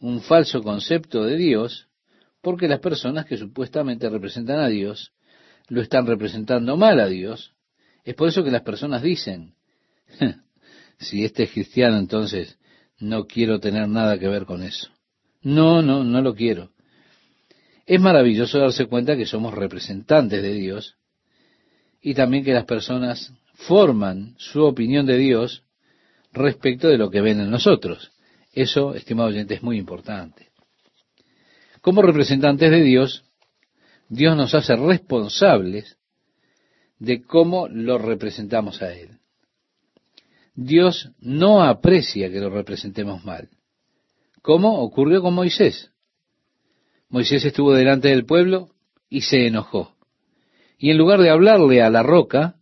[0.00, 1.86] un falso concepto de Dios,
[2.40, 5.12] porque las personas que supuestamente representan a Dios
[5.68, 7.54] lo están representando mal a Dios,
[8.02, 9.54] es por eso que las personas dicen,
[10.98, 12.58] si este es cristiano, entonces
[12.98, 14.90] no quiero tener nada que ver con eso.
[15.40, 16.72] No, no, no lo quiero.
[17.86, 20.96] Es maravilloso darse cuenta que somos representantes de Dios
[22.02, 25.62] y también que las personas forman su opinión de Dios
[26.32, 28.10] respecto de lo que ven en nosotros.
[28.52, 30.48] Eso, estimado oyente, es muy importante.
[31.80, 33.24] Como representantes de Dios,
[34.08, 35.96] Dios nos hace responsables
[36.98, 39.18] de cómo lo representamos a Él.
[40.54, 43.48] Dios no aprecia que lo representemos mal.
[44.42, 45.90] ¿Cómo ocurrió con Moisés?
[47.08, 48.70] Moisés estuvo delante del pueblo
[49.08, 49.94] y se enojó.
[50.82, 52.56] Y en lugar de hablarle a la roca,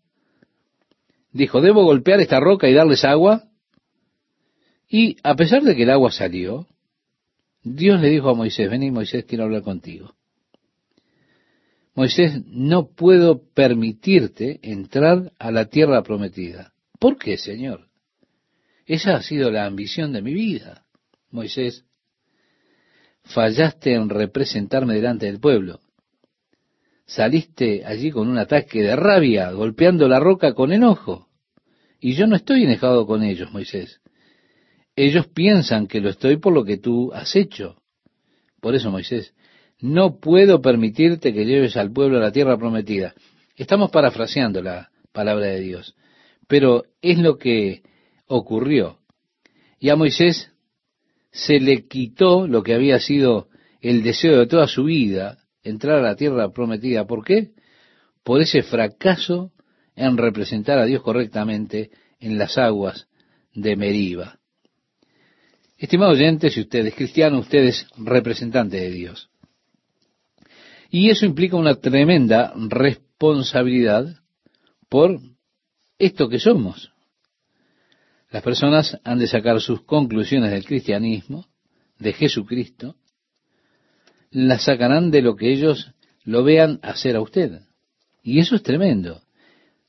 [1.32, 3.48] dijo, ¿debo golpear esta roca y darles agua?
[4.86, 6.66] Y a pesar de que el agua salió,
[7.62, 10.14] Dios le dijo a Moisés, vení Moisés, quiero hablar contigo.
[11.94, 16.74] Moisés, no puedo permitirte entrar a la tierra prometida.
[16.98, 17.88] ¿Por qué, Señor?
[18.84, 20.84] Esa ha sido la ambición de mi vida.
[21.30, 21.86] Moisés,
[23.22, 25.80] fallaste en representarme delante del pueblo.
[27.10, 31.26] Saliste allí con un ataque de rabia, golpeando la roca con enojo.
[31.98, 34.00] Y yo no estoy enojado con ellos, Moisés.
[34.94, 37.82] Ellos piensan que lo estoy por lo que tú has hecho.
[38.60, 39.34] Por eso, Moisés,
[39.80, 43.12] no puedo permitirte que lleves al pueblo a la tierra prometida.
[43.56, 45.96] Estamos parafraseando la palabra de Dios,
[46.46, 47.82] pero es lo que
[48.28, 49.00] ocurrió.
[49.80, 50.52] Y a Moisés
[51.32, 53.48] se le quitó lo que había sido
[53.80, 57.06] el deseo de toda su vida, entrar a la tierra prometida.
[57.06, 57.50] ¿Por qué?
[58.22, 59.52] Por ese fracaso
[59.96, 63.08] en representar a Dios correctamente en las aguas
[63.54, 64.38] de Meriba.
[65.76, 69.30] Estimado oyente, si usted es cristiano, usted es representante de Dios.
[70.90, 74.16] Y eso implica una tremenda responsabilidad
[74.88, 75.20] por
[75.98, 76.92] esto que somos.
[78.30, 81.46] Las personas han de sacar sus conclusiones del cristianismo,
[81.98, 82.96] de Jesucristo,
[84.30, 85.92] las sacarán de lo que ellos
[86.24, 87.62] lo vean hacer a usted.
[88.22, 89.22] Y eso es tremendo.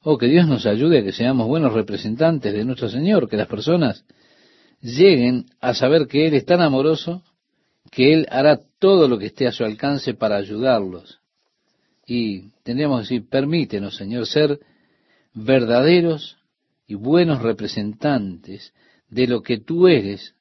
[0.04, 3.48] Oh, que Dios nos ayude a que seamos buenos representantes de nuestro Señor, que las
[3.48, 4.04] personas
[4.82, 7.24] lleguen a saber que Él es tan amoroso
[7.92, 11.20] que Él hará todo lo que esté a su alcance para ayudarlos.
[12.06, 14.60] Y tendríamos que decir, permítenos, Señor, ser
[15.34, 16.38] verdaderos
[16.88, 18.74] y buenos representantes
[19.10, 20.36] de lo que tú eres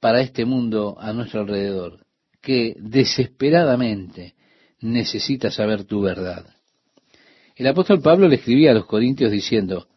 [0.00, 2.05] para este mundo a nuestro alrededor,
[2.46, 4.36] que desesperadamente
[4.80, 6.46] necesita saber tu verdad.
[7.56, 9.88] El apóstol Pablo le escribía a los Corintios diciendo,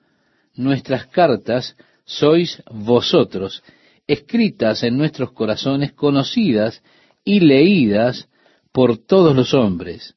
[0.55, 3.61] nuestras cartas sois vosotros,
[4.07, 6.81] escritas en nuestros corazones, conocidas
[7.23, 8.27] y leídas
[8.71, 10.15] por todos los hombres.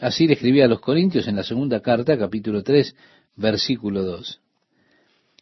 [0.00, 2.96] Así le escribía a los Corintios en la segunda carta, capítulo 3,
[3.36, 4.40] versículo 2.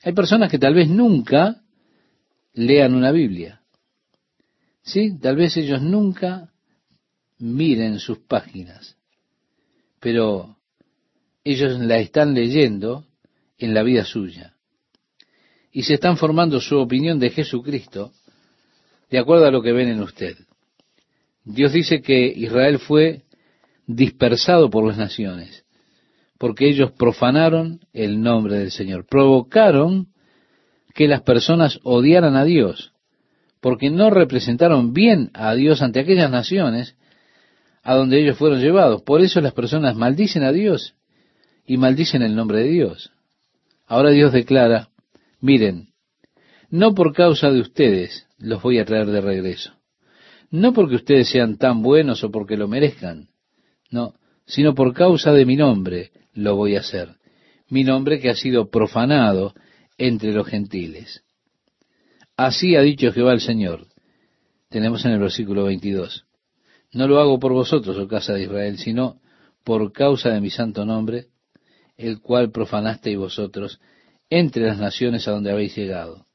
[0.03, 1.63] Hay personas que tal vez nunca
[2.55, 3.61] lean una Biblia.
[4.85, 6.53] Sí, tal vez ellos nunca
[7.39, 8.97] miren sus páginas,
[9.99, 10.59] pero
[11.43, 13.07] ellos la están leyendo
[13.59, 14.55] en la vida suya.
[15.73, 18.13] Y se están formando su opinión de Jesucristo
[19.11, 20.37] de acuerdo a lo que ven en usted.
[21.45, 23.23] Dios dice que Israel fue
[23.87, 25.65] dispersado por las naciones,
[26.39, 30.09] porque ellos profanaron el nombre del Señor, provocaron
[30.95, 32.94] que las personas odiaran a Dios,
[33.65, 36.99] porque no representaron bien a Dios ante aquellas naciones
[37.83, 39.01] a donde ellos fueron llevados.
[39.01, 40.97] Por eso las personas maldicen a Dios
[41.65, 43.11] y maldicen el nombre de Dios.
[43.87, 44.91] Ahora Dios declara,
[45.41, 45.95] miren,
[46.69, 49.73] no por causa de ustedes los voy a traer de regreso.
[50.51, 53.31] No porque ustedes sean tan buenos o porque lo merezcan.
[53.91, 54.13] No,
[54.45, 57.17] sino por causa de mi nombre lo voy a hacer.
[57.71, 59.55] Mi nombre que ha sido profanado
[59.97, 61.25] entre los gentiles.
[62.37, 63.87] Así ha dicho Jehová el Señor.
[64.69, 66.25] Tenemos en el versículo 22.
[66.93, 69.21] No lo hago por vosotros, oh casa de Israel, sino
[69.63, 71.29] por causa de mi santo nombre,
[71.97, 73.81] el cual profanasteis vosotros
[74.31, 76.27] entre las naciones a donde habéis llegado.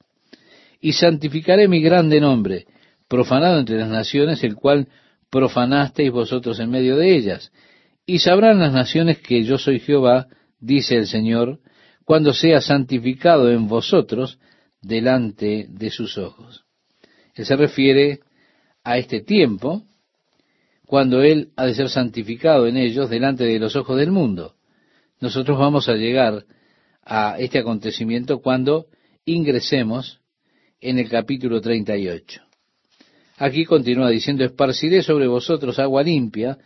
[0.80, 2.66] Y santificaré mi grande nombre,
[3.10, 4.88] profanado entre las naciones, el cual
[5.30, 7.52] profanasteis vosotros en medio de ellas.
[8.06, 10.28] Y sabrán las naciones que yo soy Jehová,
[10.62, 11.60] dice el Señor,
[12.06, 14.40] cuando sea santificado en vosotros
[14.82, 16.66] delante de sus ojos.
[17.36, 18.20] Él se refiere
[18.84, 19.84] a este tiempo,
[20.86, 24.56] cuando Él ha de ser santificado en ellos delante de los ojos del mundo.
[25.20, 26.46] Nosotros vamos a llegar
[27.04, 28.88] a este acontecimiento cuando
[29.26, 30.20] ingresemos
[30.82, 32.42] en el capítulo 38.
[33.38, 36.58] Aquí continúa diciendo, esparciré sobre vosotros agua limpia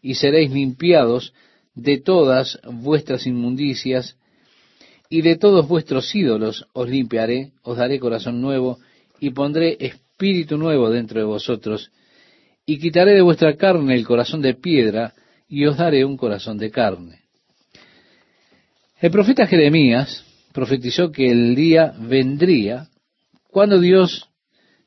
[0.00, 1.34] y seréis limpiados
[1.74, 4.16] de todas vuestras inmundicias
[5.12, 8.78] y de todos vuestros ídolos os limpiaré, os daré corazón nuevo
[9.20, 11.90] y pondré espíritu nuevo dentro de vosotros
[12.64, 15.12] y quitaré de vuestra carne el corazón de piedra,
[15.46, 17.20] y os daré un corazón de carne.
[19.02, 22.88] El profeta Jeremías profetizó que el día vendría
[23.48, 24.30] cuando Dios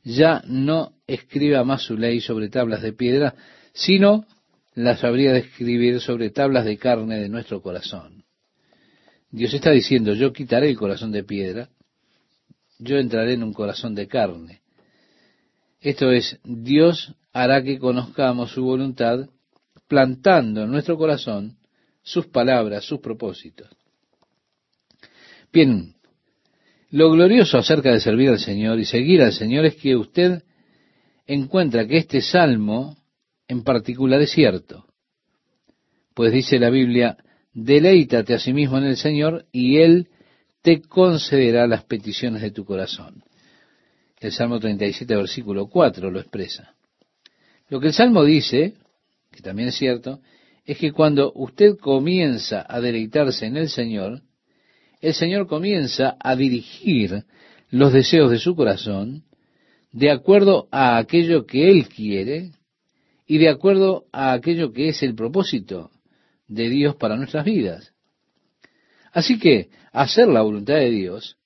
[0.04, 3.36] ya no escriba más su ley sobre tablas de piedra,
[3.74, 4.26] sino
[4.74, 8.15] las habría de escribir sobre tablas de carne de nuestro corazón.
[9.36, 11.68] Dios está diciendo, yo quitaré el corazón de piedra,
[12.80, 14.62] yo entraré en un corazón de carne.
[15.82, 19.28] Esto es, Dios hará que conozcamos su voluntad,
[19.90, 21.58] plantando en nuestro corazón
[22.02, 23.68] sus palabras, sus propósitos.
[25.52, 25.96] Bien,
[26.92, 30.44] lo glorioso acerca de servir al Señor y seguir al Señor es que usted
[31.28, 32.96] encuentra que este salmo
[33.50, 34.86] en particular es cierto.
[36.14, 37.18] Pues dice la Biblia,
[37.56, 40.10] deleítate a sí mismo en el Señor y Él
[40.62, 43.24] te concederá las peticiones de tu corazón.
[44.20, 46.76] El Salmo 37, versículo 4 lo expresa.
[47.70, 48.74] Lo que el Salmo dice,
[49.32, 50.20] que también es cierto,
[50.66, 54.22] es que cuando usted comienza a deleitarse en el Señor,
[55.02, 57.24] el Señor comienza a dirigir
[57.70, 59.24] los deseos de su corazón
[59.92, 62.52] de acuerdo a aquello que Él quiere
[63.26, 65.92] y de acuerdo a aquello que es el propósito
[66.48, 67.94] de Dios para nuestras vidas.
[69.12, 71.38] Así que hacer la voluntad de Dios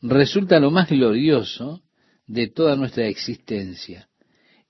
[0.00, 1.82] resulta lo más glorioso
[2.26, 4.08] de toda nuestra existencia.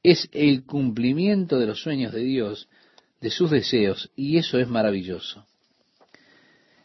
[0.02, 2.68] Es el cumplimiento de los sueños de Dios,
[3.20, 5.46] de sus deseos, y eso es maravilloso.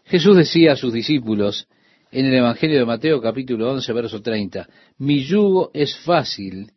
[0.06, 1.68] Jesús decía a sus discípulos
[2.12, 4.68] en el Evangelio de Mateo capítulo 11, verso 30,
[5.00, 6.72] mi yugo es fácil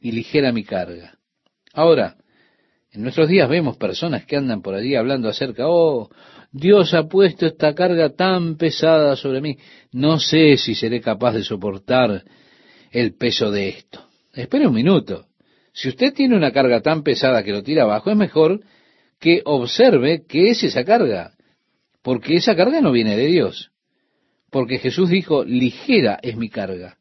[0.00, 1.18] y ligera mi carga.
[1.74, 2.16] Ahora,
[2.92, 6.10] en nuestros días vemos personas que andan por allí hablando acerca, oh,
[6.50, 9.56] Dios ha puesto esta carga tan pesada sobre mí,
[9.92, 12.22] no sé si seré capaz de soportar
[12.90, 14.06] el peso de esto.
[14.34, 15.26] Espere un minuto.
[15.72, 18.60] Si usted tiene una carga tan pesada que lo tira abajo, es mejor
[19.18, 21.32] que observe qué es esa carga,
[22.02, 23.70] porque esa carga no viene de Dios.
[24.50, 26.98] Porque Jesús dijo, ligera es mi carga.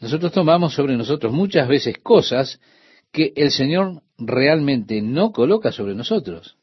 [0.00, 2.60] Nosotros tomamos sobre nosotros muchas veces cosas
[3.12, 6.56] que el Señor realmente no coloca sobre nosotros.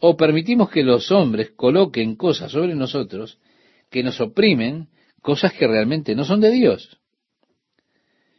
[0.00, 3.38] O permitimos que los hombres coloquen cosas sobre nosotros
[3.90, 4.88] que nos oprimen
[5.22, 6.98] cosas que realmente no son de Dios.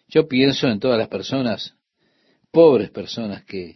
[0.07, 1.75] Yo pienso en todas las personas,
[2.51, 3.75] pobres personas que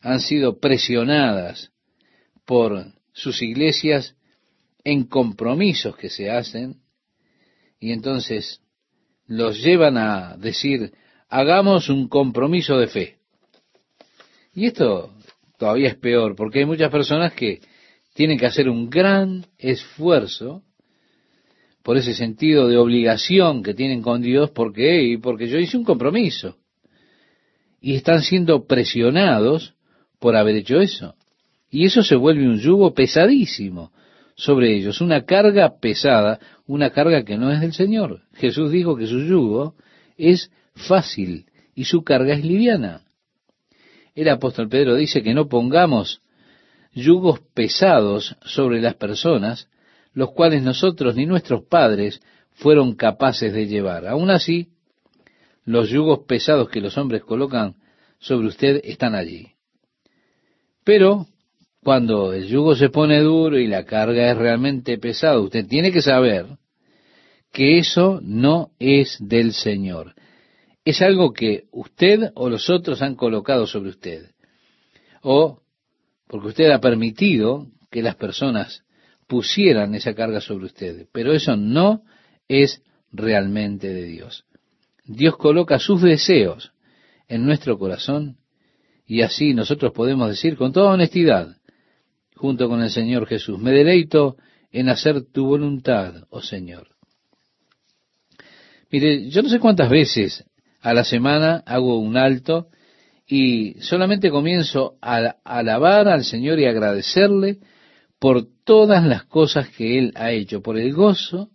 [0.00, 1.72] han sido presionadas
[2.44, 4.16] por sus iglesias
[4.84, 6.82] en compromisos que se hacen
[7.80, 8.60] y entonces
[9.26, 10.92] los llevan a decir,
[11.28, 13.18] hagamos un compromiso de fe.
[14.54, 15.10] Y esto
[15.58, 17.60] todavía es peor, porque hay muchas personas que
[18.14, 20.62] tienen que hacer un gran esfuerzo
[21.82, 25.84] por ese sentido de obligación que tienen con Dios, porque y porque yo hice un
[25.84, 26.56] compromiso.
[27.80, 29.74] Y están siendo presionados
[30.18, 31.14] por haber hecho eso.
[31.70, 33.92] Y eso se vuelve un yugo pesadísimo
[34.36, 38.22] sobre ellos, una carga pesada, una carga que no es del Señor.
[38.34, 39.74] Jesús dijo que su yugo
[40.16, 43.02] es fácil y su carga es liviana.
[44.14, 46.20] El apóstol Pedro dice que no pongamos
[46.92, 49.68] yugos pesados sobre las personas,
[50.12, 52.20] los cuales nosotros ni nuestros padres
[52.52, 54.06] fueron capaces de llevar.
[54.06, 54.68] Aún así,
[55.64, 57.74] los yugos pesados que los hombres colocan
[58.18, 59.48] sobre usted están allí.
[60.84, 61.26] Pero
[61.82, 66.02] cuando el yugo se pone duro y la carga es realmente pesada, usted tiene que
[66.02, 66.46] saber
[67.52, 70.14] que eso no es del Señor.
[70.84, 74.30] Es algo que usted o los otros han colocado sobre usted.
[75.22, 75.62] O
[76.26, 78.84] porque usted ha permitido que las personas
[79.26, 81.06] pusieran esa carga sobre usted.
[81.12, 82.02] Pero eso no
[82.48, 82.82] es
[83.12, 84.44] realmente de Dios.
[85.04, 86.72] Dios coloca sus deseos
[87.28, 88.38] en nuestro corazón
[89.06, 91.56] y así nosotros podemos decir con toda honestidad,
[92.34, 94.36] junto con el Señor Jesús, me deleito
[94.72, 96.88] en hacer tu voluntad, oh Señor.
[98.90, 100.44] Mire, yo no sé cuántas veces
[100.84, 102.68] a la semana hago un alto
[103.26, 107.56] y solamente comienzo a alabar al Señor y agradecerle
[108.18, 111.48] por todas las cosas que Él ha hecho, por el gozo,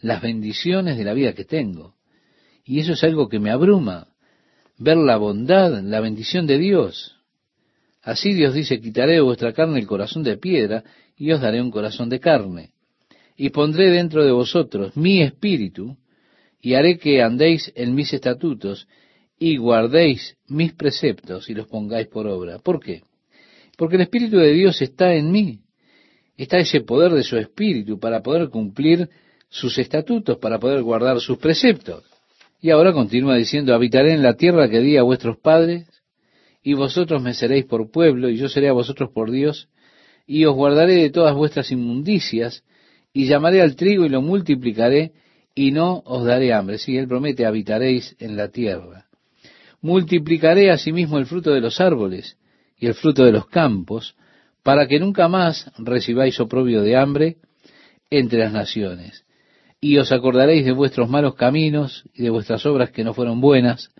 [0.00, 1.94] las bendiciones de la vida que tengo.
[2.66, 4.08] Y eso es algo que me abruma,
[4.76, 7.16] ver la bondad, la bendición de Dios.
[8.02, 10.84] Así Dios dice, quitaré de vuestra carne el corazón de piedra
[11.16, 12.72] y os daré un corazón de carne.
[13.38, 15.96] Y pondré dentro de vosotros mi espíritu
[16.66, 18.88] y haré que andéis en mis estatutos
[19.38, 22.58] y guardéis mis preceptos y los pongáis por obra.
[22.58, 23.02] ¿Por qué?
[23.78, 25.60] Porque el Espíritu de Dios está en mí.
[26.36, 29.08] Está ese poder de su Espíritu para poder cumplir
[29.48, 32.02] sus estatutos, para poder guardar sus preceptos.
[32.60, 35.86] Y ahora continúa diciendo, habitaré en la tierra que di a vuestros padres,
[36.64, 39.68] y vosotros me seréis por pueblo, y yo seré a vosotros por Dios,
[40.26, 42.64] y os guardaré de todas vuestras inmundicias,
[43.12, 45.12] y llamaré al trigo y lo multiplicaré,
[45.56, 46.78] y no os daré hambre.
[46.78, 49.06] Si él promete, habitaréis en la tierra.
[49.80, 52.38] Multiplicaré asimismo el fruto de los árboles
[52.78, 54.14] y el fruto de los campos,
[54.62, 57.38] para que nunca más recibáis oprobio de hambre
[58.10, 59.26] entre las naciones
[59.80, 63.90] y os acordaréis de vuestros malos caminos y de vuestras obras que no fueron buenas,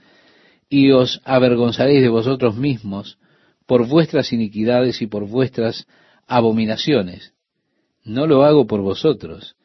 [0.69, 3.19] y os avergonzaréis de vosotros mismos
[3.67, 5.87] por vuestras iniquidades y por vuestras
[6.27, 7.35] abominaciones.
[8.05, 9.57] No lo hago por vosotros,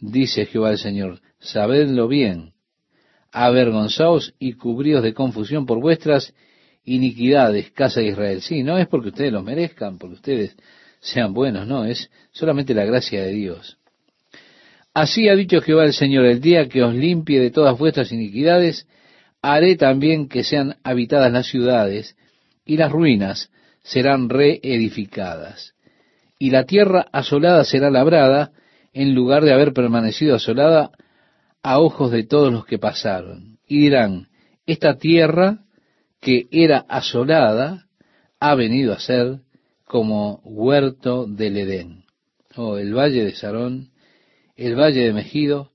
[0.00, 2.52] dice Jehová el Señor, sabedlo bien,
[3.32, 6.34] avergonzaos y cubríos de confusión por vuestras
[6.84, 8.42] iniquidades, casa de Israel.
[8.42, 10.56] Sí, no es porque ustedes los merezcan, porque ustedes
[11.00, 13.78] sean buenos, no, es solamente la gracia de Dios.
[14.92, 18.86] Así ha dicho Jehová el Señor, el día que os limpie de todas vuestras iniquidades,
[19.40, 22.16] haré también que sean habitadas las ciudades,
[22.64, 23.50] y las ruinas
[23.82, 25.74] serán reedificadas.
[26.38, 28.52] Y la tierra asolada será labrada,
[28.92, 30.90] en lugar de haber permanecido asolada
[31.62, 33.58] a ojos de todos los que pasaron.
[33.66, 34.28] Y dirán,
[34.66, 35.64] esta tierra
[36.20, 37.86] que era asolada
[38.38, 39.40] ha venido a ser
[39.84, 42.04] como huerto del Edén.
[42.56, 43.90] Oh, el valle de Sarón
[44.60, 45.72] el valle de Mejido,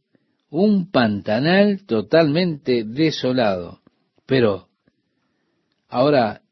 [0.52, 3.82] un pantanal totalmente desolado.
[4.28, 4.68] Pero
[5.90, 6.44] ahora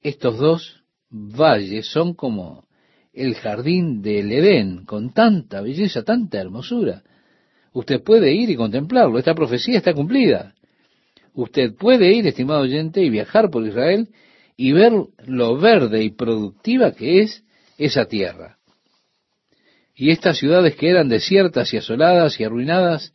[0.00, 2.68] estos dos valles son como
[3.12, 7.02] el jardín del Edén, con tanta belleza, tanta hermosura.
[7.72, 10.54] Usted puede ir y contemplarlo, esta profecía está cumplida.
[11.34, 14.08] Usted puede ir, estimado oyente, y viajar por Israel
[14.56, 14.92] y ver
[15.26, 17.44] lo verde y productiva que es
[17.78, 18.58] esa tierra.
[19.94, 23.12] Y estas ciudades que eran desiertas y asoladas y arruinadas,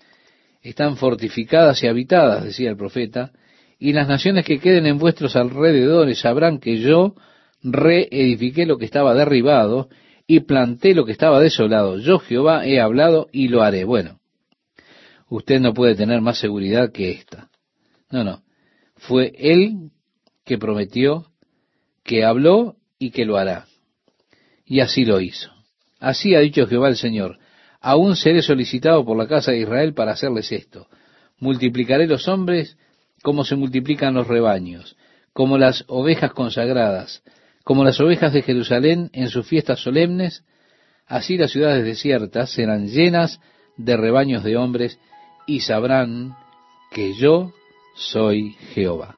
[0.62, 3.32] están fortificadas y habitadas, decía el profeta,
[3.78, 7.16] y las naciones que queden en vuestros alrededores sabrán que yo
[7.62, 9.90] reedifiqué lo que estaba derribado
[10.28, 12.00] y planté lo que estaba desolado.
[12.00, 13.84] Yo Jehová he hablado y lo haré.
[13.84, 14.20] Bueno,
[15.30, 17.50] usted no puede tener más seguridad que esta.
[18.12, 18.44] No, no.
[18.96, 19.92] Fue él
[20.46, 21.32] que prometió,
[22.04, 23.66] que habló y que lo hará.
[24.66, 25.52] Y así lo hizo.
[26.00, 27.40] Así ha dicho Jehová el Señor,
[27.82, 30.88] aún seré solicitado por la casa de Israel para hacerles esto.
[31.40, 32.78] Multiplicaré los hombres
[33.22, 34.96] como se multiplican los rebaños,
[35.34, 37.24] como las ovejas consagradas,
[37.64, 40.44] como las ovejas de Jerusalén en sus fiestas solemnes,
[41.08, 43.40] así las ciudades desiertas serán llenas
[43.78, 45.00] de rebaños de hombres
[45.46, 46.36] y sabrán
[46.92, 47.52] que yo
[47.96, 49.14] soy Jehová.